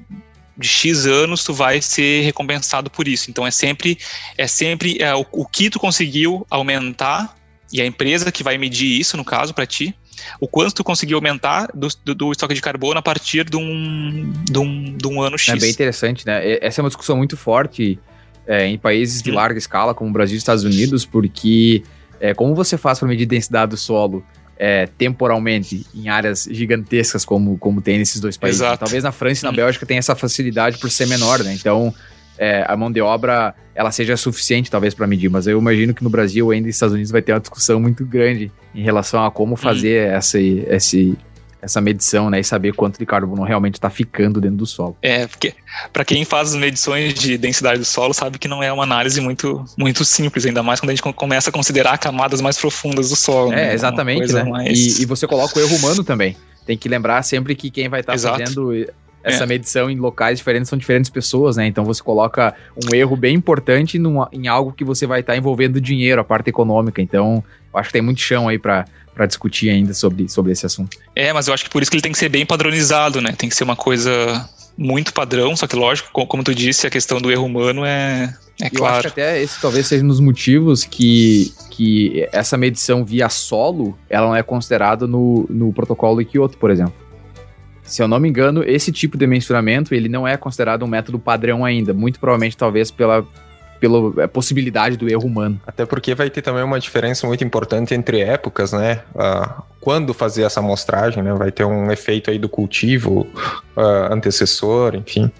[0.56, 3.30] de X anos, tu vai ser recompensado por isso.
[3.30, 3.98] Então é sempre,
[4.38, 7.36] é sempre é, o, o que tu conseguiu aumentar,
[7.72, 9.96] e a empresa que vai medir isso, no caso, para ti,
[10.40, 14.32] o quanto tu conseguiu aumentar do, do, do, estoque de carbono a partir de um,
[14.44, 15.54] de um, de um ano X.
[15.54, 16.58] É bem interessante, né?
[16.60, 17.98] Essa é uma discussão muito forte
[18.46, 21.82] é, em países de larga escala, como o Brasil e Estados Unidos, porque
[22.20, 24.24] é, como você faz para medir densidade do solo
[24.56, 28.60] é, temporalmente em áreas gigantescas como, como tem nesses dois países?
[28.60, 28.78] Exato.
[28.78, 29.56] Talvez na França e na hum.
[29.56, 31.54] Bélgica tenha essa facilidade por ser menor, né?
[31.54, 31.94] Então
[32.38, 36.04] é, a mão de obra ela seja suficiente talvez para medir, mas eu imagino que
[36.04, 39.30] no Brasil ainda nos Estados Unidos vai ter uma discussão muito grande em relação a
[39.30, 40.14] como fazer hum.
[40.14, 41.18] essa, esse,
[41.60, 44.96] essa medição, né, e saber quanto de carbono realmente está ficando dentro do solo.
[45.02, 45.54] É, porque
[45.92, 49.20] para quem faz as medições de densidade do solo sabe que não é uma análise
[49.20, 53.16] muito, muito simples, ainda mais quando a gente começa a considerar camadas mais profundas do
[53.16, 53.52] solo.
[53.52, 53.74] É, né?
[53.74, 54.44] exatamente, né?
[54.44, 54.98] Mais...
[54.98, 56.36] E, e, você coloca o erro humano também.
[56.66, 58.72] Tem que lembrar sempre que quem vai estar tá fazendo
[59.24, 59.46] essa é.
[59.46, 61.66] medição em locais diferentes são diferentes pessoas, né?
[61.66, 65.36] Então você coloca um erro bem importante num, em algo que você vai estar tá
[65.36, 67.00] envolvendo dinheiro, a parte econômica.
[67.00, 70.66] Então, eu acho que tem muito chão aí para para discutir ainda sobre, sobre esse
[70.66, 70.98] assunto.
[71.14, 73.32] É, mas eu acho que por isso que ele tem que ser bem padronizado, né?
[73.38, 74.10] Tem que ser uma coisa
[74.76, 78.66] muito padrão, só que lógico, como tu disse, a questão do erro humano é, é
[78.66, 78.94] eu claro.
[78.94, 83.96] acho que até esse talvez seja um dos motivos que, que essa medição via solo,
[84.10, 87.03] ela não é considerada no, no protocolo de Kyoto, por exemplo.
[87.84, 91.18] Se eu não me engano, esse tipo de mensuramento, ele não é considerado um método
[91.18, 93.24] padrão ainda, muito provavelmente talvez pela
[93.84, 95.60] pela é, possibilidade do erro humano.
[95.66, 99.02] Até porque vai ter também uma diferença muito importante entre épocas, né?
[99.14, 101.34] Uh, quando fazer essa amostragem, né?
[101.34, 103.26] Vai ter um efeito aí do cultivo
[103.76, 105.30] uh, antecessor, enfim.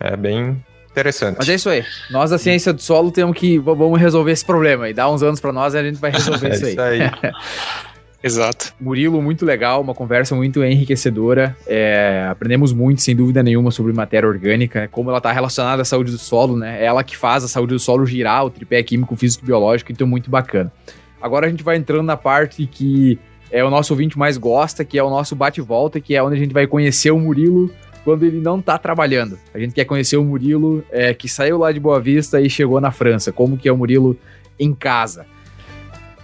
[0.00, 1.36] É bem interessante.
[1.38, 1.84] Mas é isso aí.
[2.10, 4.88] Nós da ciência do solo temos que vamos resolver esse problema.
[4.88, 6.72] E dá uns anos para nós e a gente vai resolver é isso aí.
[6.72, 7.00] Isso aí.
[8.24, 8.72] Exato.
[8.80, 11.54] Murilo, muito legal, uma conversa muito enriquecedora.
[11.66, 16.10] É, aprendemos muito, sem dúvida nenhuma, sobre matéria orgânica, como ela está relacionada à saúde
[16.10, 16.80] do solo, né?
[16.80, 19.92] É ela que faz a saúde do solo girar, o tripé químico, físico e biológico,
[19.92, 20.72] então muito bacana.
[21.20, 23.18] Agora a gente vai entrando na parte que
[23.50, 26.38] é o nosso ouvinte mais gosta, que é o nosso bate-volta, que é onde a
[26.38, 27.70] gente vai conhecer o Murilo
[28.04, 29.38] quando ele não está trabalhando.
[29.52, 32.80] A gente quer conhecer o Murilo é, que saiu lá de Boa Vista e chegou
[32.80, 33.30] na França.
[33.30, 34.16] Como que é o Murilo
[34.58, 35.26] em casa.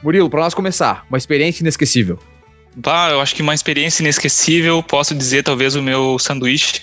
[0.02, 2.18] Murilo, para nós começar, uma experiência inesquecível.
[2.76, 6.82] Bah, eu acho que uma experiência inesquecível, posso dizer talvez o meu sanduíche,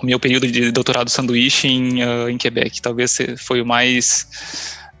[0.00, 2.80] o meu período de doutorado sanduíche em, uh, em Quebec.
[2.80, 4.28] Talvez foi o mais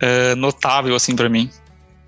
[0.02, 1.50] uh, notável assim para mim.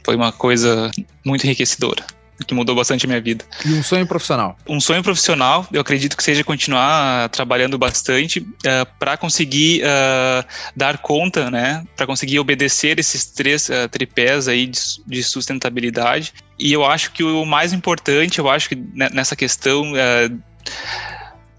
[0.04, 0.90] Foi uma coisa
[1.24, 2.17] muito enriquecedora
[2.48, 3.44] que mudou bastante a minha vida.
[3.64, 4.56] E um sonho profissional?
[4.66, 10.44] Um sonho profissional, eu acredito que seja continuar trabalhando bastante uh, eh, para conseguir uh,
[10.74, 16.32] dar conta, né, para conseguir obedecer esses três uh, tripés aí de, de, sustentabilidade.
[16.58, 18.76] E eu acho que o mais importante, eu acho que
[19.12, 19.92] nessa questão,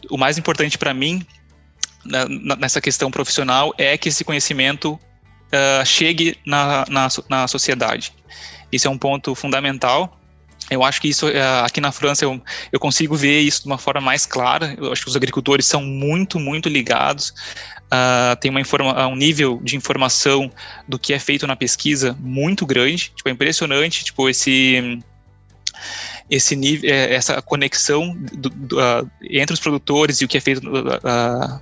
[0.09, 1.25] o mais importante para mim
[2.59, 4.99] nessa questão profissional é que esse conhecimento
[5.85, 8.11] chegue na, na, na sociedade.
[8.71, 10.18] Isso é um ponto fundamental
[10.69, 12.41] eu acho que isso é, aqui na França eu,
[12.71, 14.75] eu consigo ver isso de uma forma mais clara.
[14.77, 17.33] Eu acho que os agricultores são muito, muito ligados.
[17.85, 20.51] Uh, tem uma informa um nível de informação
[20.87, 23.11] do que é feito na pesquisa muito grande.
[23.15, 24.03] Tipo, é impressionante.
[24.03, 24.99] Tipo, esse
[26.29, 30.41] esse nível, é, essa conexão do, do, uh, entre os produtores e o que é
[30.41, 31.61] feito uh,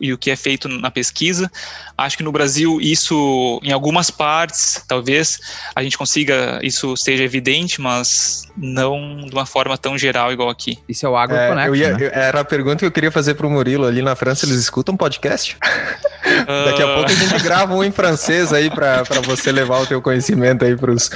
[0.00, 1.50] e o que é feito na pesquisa.
[1.96, 5.38] Acho que no Brasil isso, em algumas partes, talvez
[5.74, 10.78] a gente consiga, isso seja evidente, mas não de uma forma tão geral igual aqui.
[10.88, 12.10] Isso é o Agro é, Connect, ia, né?
[12.12, 13.86] Era a pergunta que eu queria fazer para o Murilo.
[13.86, 15.56] Ali na França, eles escutam podcast?
[15.56, 16.64] Uh...
[16.66, 20.02] Daqui a pouco a gente grava um em francês aí para você levar o teu
[20.02, 21.10] conhecimento aí para os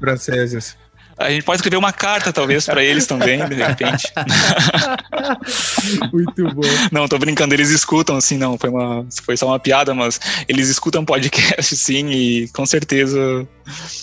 [0.00, 0.76] franceses.
[1.18, 4.12] A gente pode escrever uma carta, talvez, para eles também, de repente.
[6.12, 6.62] Muito bom.
[6.92, 10.68] Não, tô brincando, eles escutam, assim, não, foi, uma, foi só uma piada, mas eles
[10.68, 13.48] escutam podcast, sim, e com certeza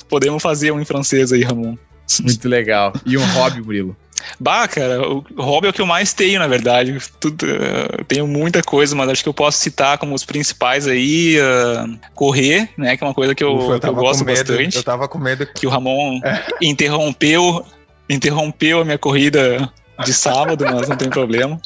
[0.10, 1.78] podemos fazer um em francês aí, Ramon.
[2.22, 2.94] Muito legal.
[3.06, 3.98] E um hobby, Murilo?
[4.40, 6.98] Bah, cara, o hobby é o que eu mais tenho, na verdade.
[7.20, 11.38] Tudo, uh, tenho muita coisa, mas acho que eu posso citar como os principais aí,
[11.40, 14.78] uh, correr, né, que é uma coisa que eu, Ufa, eu, que eu gosto bastante.
[14.78, 15.46] Eu tava com medo.
[15.46, 16.42] Que o Ramon é.
[16.62, 17.66] interrompeu,
[18.10, 19.70] interrompeu a minha corrida
[20.04, 21.60] de sábado, mas não tem problema.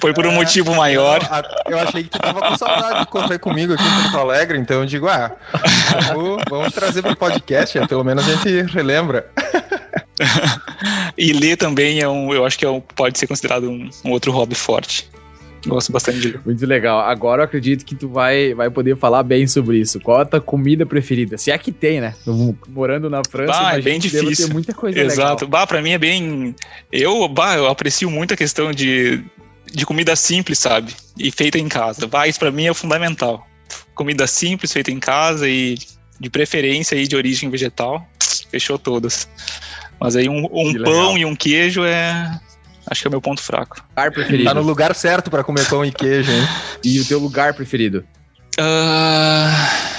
[0.00, 1.20] Foi por um é, motivo maior.
[1.66, 4.58] Eu, eu, achei que tu tava com saudade de correr comigo aqui em Porto Alegre,
[4.58, 5.32] então eu digo, ah,
[6.08, 9.28] vamos, vamos trazer para o podcast, pelo menos a gente relembra.
[11.18, 14.10] e ler também é um, eu acho que é um, pode ser considerado um, um
[14.10, 15.08] outro hobby forte.
[15.68, 16.40] Gosto bastante de.
[16.44, 17.00] Muito legal.
[17.00, 20.00] Agora eu acredito que tu vai, vai poder falar bem sobre isso.
[20.00, 21.38] Qual a tua comida preferida?
[21.38, 22.14] Se é que tem, né?
[22.68, 24.48] Morando na França, bah, é bem difícil.
[24.48, 25.44] ter muita coisa Exato.
[25.44, 25.48] legal.
[25.48, 26.54] Bah, pra mim é bem...
[26.90, 29.22] Eu, bah, eu aprecio muito a questão de,
[29.72, 30.94] de comida simples, sabe?
[31.18, 32.06] E feita em casa.
[32.06, 33.46] Bah, isso pra mim é fundamental.
[33.94, 35.76] Comida simples, feita em casa e
[36.18, 38.06] de preferência aí de origem vegetal.
[38.50, 39.28] Fechou todas.
[40.00, 42.40] Mas aí um, um pão e um queijo é.
[42.86, 43.84] Acho que é o meu ponto fraco.
[43.90, 44.44] Lugar preferido.
[44.44, 46.46] Tá no lugar certo para comer pão e queijo, hein?
[46.84, 48.04] E o teu lugar preferido?
[48.58, 49.94] Uh...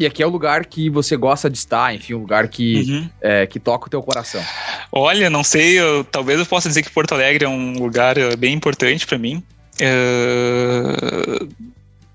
[0.00, 3.10] E aqui é o lugar que você gosta de estar, enfim, um lugar que, uhum.
[3.20, 4.42] é, que toca o teu coração.
[4.90, 8.34] Olha, não sei, eu, talvez eu possa dizer que Porto Alegre é um lugar uh,
[8.34, 9.42] bem importante para mim.
[9.76, 11.46] Uh,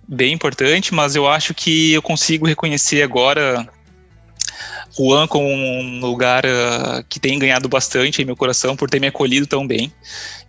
[0.07, 3.67] bem importante, mas eu acho que eu consigo reconhecer agora
[4.97, 9.07] Juan como um lugar uh, que tem ganhado bastante em meu coração por ter me
[9.07, 9.91] acolhido tão bem.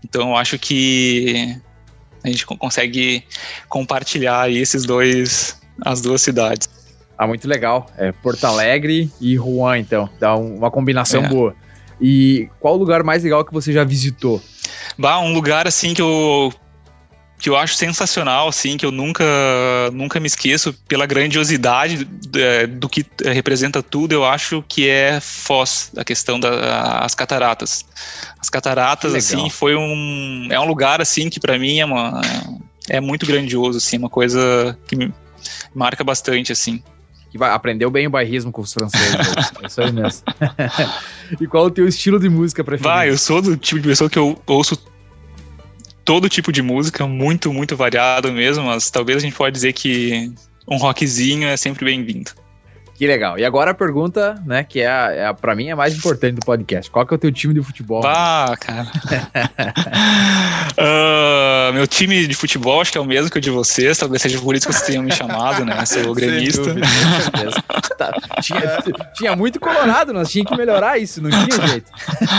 [0.05, 1.59] Então eu acho que
[2.23, 3.25] a gente consegue
[3.69, 6.69] compartilhar esses dois, as duas cidades.
[7.19, 7.87] Ah, muito legal.
[7.97, 10.09] É Porto Alegre e Juan, então.
[10.21, 11.29] Dá uma combinação é.
[11.29, 11.55] boa.
[12.01, 14.43] E qual o lugar mais legal que você já visitou?
[14.99, 16.53] Bah, um lugar assim que eu
[17.39, 19.25] que eu acho sensacional, assim, que eu nunca,
[19.93, 25.21] nunca me esqueço pela grandiosidade do, é, do que representa tudo, eu acho que é
[25.21, 27.85] Foz, a questão das cataratas.
[28.41, 32.21] As cataratas, assim, foi um, é um lugar, assim, que para mim é uma,
[32.89, 35.13] é muito grandioso, assim, uma coisa que me
[35.75, 36.83] marca bastante, assim.
[37.31, 39.15] Que vai, aprendeu bem o bairrismo com os franceses.
[39.63, 40.23] é isso aí mesmo.
[41.41, 42.95] e qual o teu estilo de música preferido?
[42.95, 44.77] Vai, eu sou do tipo de pessoa que eu ouço
[46.07, 50.33] todo tipo de música, muito, muito variado mesmo, mas talvez a gente pode dizer que
[50.67, 52.31] um rockzinho é sempre bem-vindo.
[52.97, 53.39] Que legal.
[53.39, 55.95] E agora a pergunta, né, que é, a, é a, pra mim é a mais
[55.95, 56.91] importante do podcast.
[56.91, 58.03] Qual que é o teu time de futebol?
[58.17, 58.87] Ah, cara.
[60.79, 63.99] uh, meu time de futebol acho que é o mesmo que o de vocês.
[63.99, 65.85] Talvez seja por isso que vocês tenham me chamado, né?
[65.85, 66.63] Sou gremista.
[66.63, 66.87] Dúvida,
[67.99, 68.61] tá, tinha,
[69.15, 71.91] tinha, muito colorado, nós tínhamos que melhorar isso, não tinha jeito.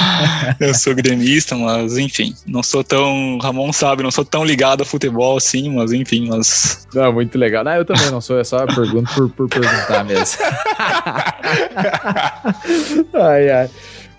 [0.60, 3.38] Eu sou gremista, mas enfim, não sou tão.
[3.40, 6.88] Ramon sabe, não sou tão ligado a futebol assim, mas enfim, mas.
[6.94, 7.64] Não, muito legal.
[7.64, 10.47] Não, eu também não sou, é só pergunta por, por perguntar mesmo.
[13.14, 13.70] ai, ai.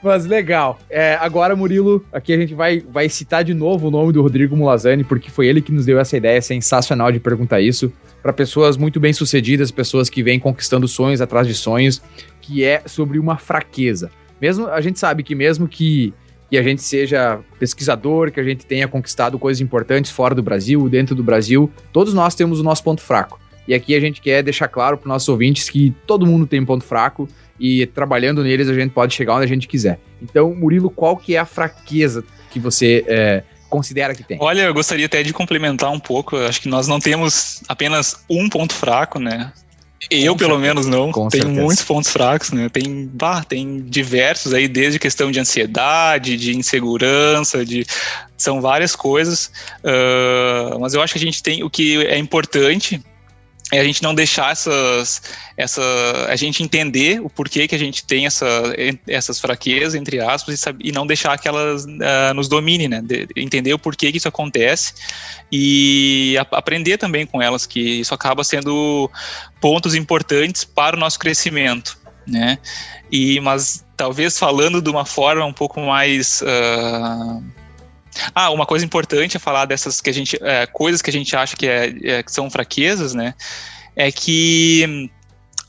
[0.03, 0.79] Mas legal.
[0.89, 4.57] É, agora, Murilo, aqui a gente vai, vai citar de novo o nome do Rodrigo
[4.57, 8.77] Mulazani, porque foi ele que nos deu essa ideia sensacional de perguntar isso para pessoas
[8.77, 12.01] muito bem sucedidas, pessoas que vêm conquistando sonhos atrás de sonhos,
[12.41, 14.11] que é sobre uma fraqueza.
[14.41, 16.15] Mesmo a gente sabe que mesmo que,
[16.49, 20.89] que a gente seja pesquisador, que a gente tenha conquistado coisas importantes fora do Brasil,
[20.89, 23.41] dentro do Brasil, todos nós temos o nosso ponto fraco.
[23.69, 26.59] E aqui a gente quer deixar claro para os nossos ouvintes que todo mundo tem
[26.59, 27.29] um ponto fraco
[27.61, 30.01] e trabalhando neles a gente pode chegar onde a gente quiser.
[30.23, 34.39] Então, Murilo, qual que é a fraqueza que você é, considera que tem?
[34.41, 36.37] Olha, eu gostaria até de complementar um pouco.
[36.37, 39.53] Eu acho que nós não temos apenas um ponto fraco, né?
[40.11, 40.75] Eu, Com pelo certeza.
[40.75, 41.13] menos, não.
[41.13, 41.63] Com tenho certeza.
[41.63, 42.71] muitos pontos fracos, né?
[42.71, 47.85] Tem, bah, tem diversos aí, desde questão de ansiedade, de insegurança, de.
[48.35, 49.51] São várias coisas.
[49.85, 51.63] Uh, mas eu acho que a gente tem.
[51.63, 53.03] O que é importante
[53.71, 55.21] é a gente não deixar essas,
[55.57, 55.83] essa,
[56.29, 58.47] a gente entender o porquê que a gente tem essa,
[59.07, 63.03] essas fraquezas, entre aspas, e, e não deixar que elas uh, nos dominem, né?
[63.03, 64.95] De, entender o porquê que isso acontece
[65.53, 69.11] e a, aprender também com elas, que isso acaba sendo
[69.61, 72.59] pontos importantes para o nosso crescimento, né?
[73.13, 76.43] E, mas talvez falando de uma forma um pouco mais...
[76.43, 77.59] Uh,
[78.35, 81.35] ah, uma coisa importante a falar dessas que a gente, é, coisas que a gente
[81.35, 83.35] acha que, é, é, que são fraquezas, né?
[83.97, 85.11] É que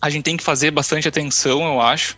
[0.01, 2.17] a gente tem que fazer bastante atenção, eu acho,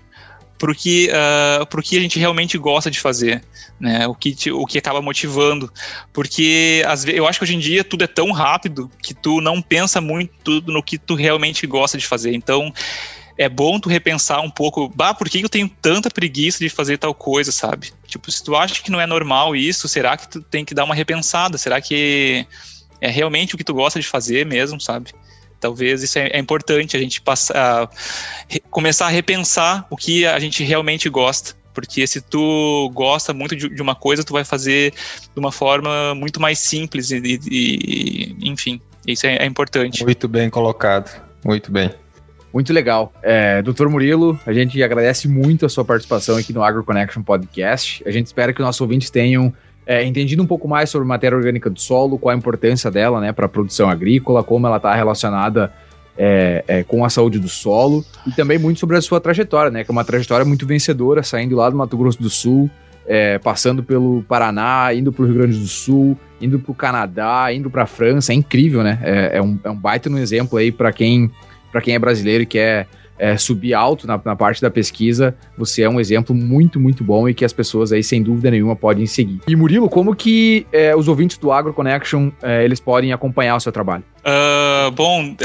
[0.58, 3.44] pro que, uh, pro que a gente realmente gosta de fazer,
[3.80, 4.08] né?
[4.08, 5.72] O que, te, o que acaba motivando.
[6.14, 9.42] Porque às vezes, eu acho que hoje em dia tudo é tão rápido que tu
[9.42, 12.34] não pensa muito no que tu realmente gosta de fazer.
[12.36, 12.72] Então,
[13.38, 16.98] é bom tu repensar um pouco, bah, por que eu tenho tanta preguiça de fazer
[16.98, 17.92] tal coisa, sabe?
[18.06, 20.84] Tipo, se tu acha que não é normal isso, será que tu tem que dar
[20.84, 21.58] uma repensada?
[21.58, 22.46] Será que
[23.00, 25.12] é realmente o que tu gosta de fazer mesmo, sabe?
[25.60, 27.90] Talvez isso é, é importante a gente passar,
[28.70, 33.70] começar a repensar o que a gente realmente gosta porque se tu gosta muito de,
[33.70, 38.82] de, uma coisa, tu vai fazer de uma forma muito mais simples e, e enfim,
[39.08, 40.04] isso é, é, importante.
[40.04, 41.92] Muito bem colocado, muito bem.
[42.54, 43.14] Muito legal.
[43.24, 48.04] É, Doutor Murilo, a gente agradece muito a sua participação aqui no Agro Connection Podcast.
[48.06, 49.54] A gente espera que nossos ouvintes tenham
[49.86, 53.32] é, entendido um pouco mais sobre matéria orgânica do solo, qual a importância dela né,
[53.32, 55.72] para a produção agrícola, como ela está relacionada
[56.18, 59.84] é, é, com a saúde do solo e também muito sobre a sua trajetória, né,
[59.84, 62.70] que é uma trajetória muito vencedora, saindo lá do Mato Grosso do Sul,
[63.08, 67.52] é, passando pelo Paraná, indo para o Rio Grande do Sul, indo para o Canadá,
[67.54, 68.32] indo para a França.
[68.32, 69.00] É incrível, né?
[69.02, 71.32] É, é, um, é um baita exemplo aí para quem
[71.72, 72.88] para quem é brasileiro e quer
[73.22, 77.30] é, subir alto na, na, parte da pesquisa, você é um exemplo muito, muito bom
[77.30, 79.40] e que as pessoas aí, sem dúvida nenhuma, podem seguir.
[79.48, 83.60] E Murilo, como que é, os ouvintes do Agro Connection, é, eles podem acompanhar o
[83.60, 84.04] seu trabalho?
[84.26, 85.36] Uh, bom, uh,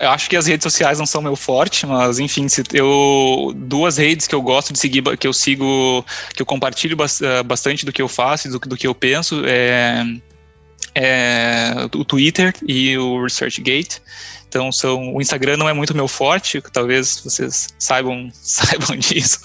[0.00, 4.26] eu acho que as redes sociais não são meu forte, mas enfim, eu duas redes
[4.26, 6.02] que eu gosto de seguir, que eu sigo,
[6.34, 10.02] que eu compartilho ah, bastante do que eu faço, do, do que eu penso, é
[10.94, 14.00] é, o Twitter e o ResearchGate.
[14.48, 19.40] Então são o Instagram não é muito meu forte, talvez vocês saibam saibam disso.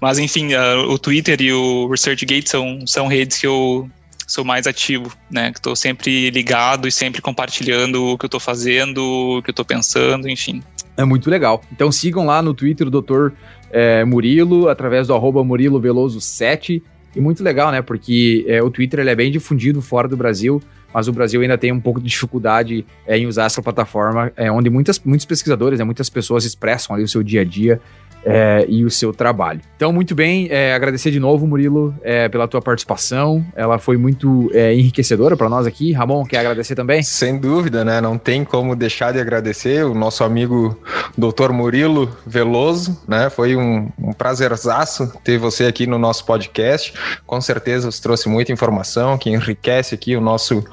[0.00, 3.90] Mas enfim, uh, o Twitter e o ResearchGate são são redes que eu
[4.26, 5.52] sou mais ativo, né?
[5.52, 8.98] Que estou sempre ligado e sempre compartilhando o que eu estou fazendo,
[9.38, 10.62] o que eu estou pensando, enfim.
[10.96, 11.62] É muito legal.
[11.70, 13.32] Então sigam lá no Twitter o Dr.
[13.70, 16.82] É, Murilo, através do arroba Murilo Veloso 7.
[17.14, 17.82] E muito legal, né?
[17.82, 21.58] Porque é, o Twitter ele é bem difundido fora do Brasil, mas o Brasil ainda
[21.58, 25.78] tem um pouco de dificuldade é, em usar essa plataforma, é, onde muitas, muitos pesquisadores,
[25.78, 27.80] né, muitas pessoas expressam ali o seu dia a dia
[28.24, 29.60] é, e o seu trabalho.
[29.76, 33.44] Então, muito bem, é, agradecer de novo, Murilo, é, pela tua participação.
[33.54, 35.92] Ela foi muito é, enriquecedora para nós aqui.
[35.92, 37.02] Ramon, quer agradecer também?
[37.02, 38.00] Sem dúvida, né?
[38.00, 40.78] Não tem como deixar de agradecer o nosso amigo
[41.16, 41.52] Dr.
[41.52, 43.28] Murilo Veloso, né?
[43.28, 46.94] Foi um, um prazerzaço ter você aqui no nosso podcast.
[47.26, 50.64] Com certeza você trouxe muita informação que enriquece aqui o nosso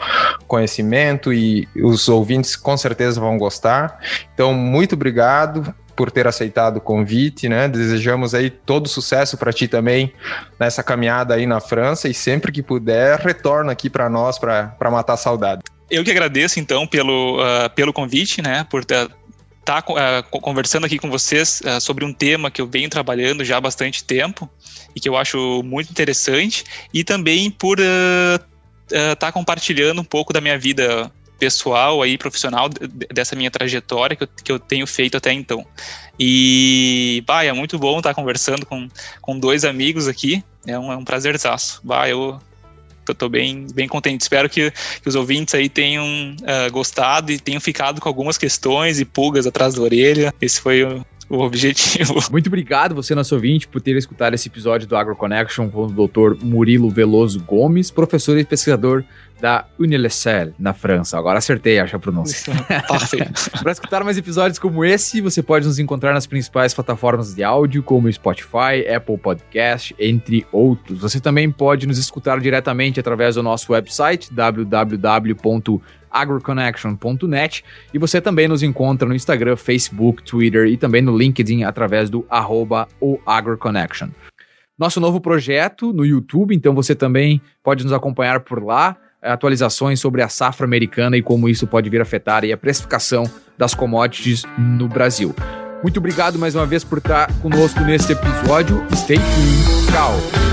[0.47, 3.99] conhecimento e os ouvintes com certeza vão gostar.
[4.33, 7.67] Então, muito obrigado por ter aceitado o convite, né?
[7.67, 10.13] Desejamos aí todo sucesso para ti também
[10.57, 15.15] nessa caminhada aí na França e sempre que puder, retorna aqui para nós para matar
[15.15, 15.61] a saudade.
[15.91, 18.65] Eu que agradeço então pelo, uh, pelo convite, né?
[18.69, 19.09] Por estar
[19.65, 23.57] tá, uh, conversando aqui com vocês uh, sobre um tema que eu venho trabalhando já
[23.57, 24.49] há bastante tempo
[24.95, 30.39] e que eu acho muito interessante e também por estar tá compartilhando um pouco da
[30.39, 35.31] minha vida pessoal aí, profissional, dessa minha trajetória que eu, que eu tenho feito até
[35.31, 35.65] então.
[36.19, 38.87] E, bah, é muito bom estar conversando com,
[39.21, 41.81] com dois amigos aqui, é um, é um prazerzaço.
[42.07, 42.39] Eu
[43.05, 44.21] tô, tô bem, bem contente.
[44.21, 48.99] Espero que, que os ouvintes aí tenham uh, gostado e tenham ficado com algumas questões
[48.99, 50.33] e pulgas atrás da orelha.
[50.41, 52.15] Esse foi o, o objetivo.
[52.31, 56.43] Muito obrigado, você, nosso ouvinte, por ter escutado esse episódio do AgroConnection com o Dr.
[56.43, 59.03] Murilo Veloso Gomes, professor e pesquisador
[59.39, 61.17] da Unilessel, na França.
[61.17, 62.53] Agora acertei, acho a pronúncia.
[63.61, 67.81] Para escutar mais episódios como esse, você pode nos encontrar nas principais plataformas de áudio,
[67.81, 70.99] como Spotify, Apple Podcast, entre outros.
[70.99, 74.33] Você também pode nos escutar diretamente através do nosso website,
[76.11, 82.09] www.agroconnection.net e você também nos encontra no Instagram, Facebook, Twitter e também no LinkedIn através
[82.09, 82.87] do arroba
[83.25, 84.09] AgroConnection.
[84.77, 90.21] Nosso novo projeto no YouTube, então você também pode nos acompanhar por lá atualizações sobre
[90.21, 94.87] a safra americana e como isso pode vir a afetar a precificação das commodities no
[94.87, 95.35] Brasil.
[95.83, 98.85] Muito obrigado mais uma vez por estar conosco nesse episódio.
[98.95, 99.91] Stay tuned.
[99.91, 100.48] Tchau.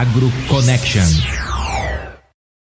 [0.00, 1.39] AgroConnection.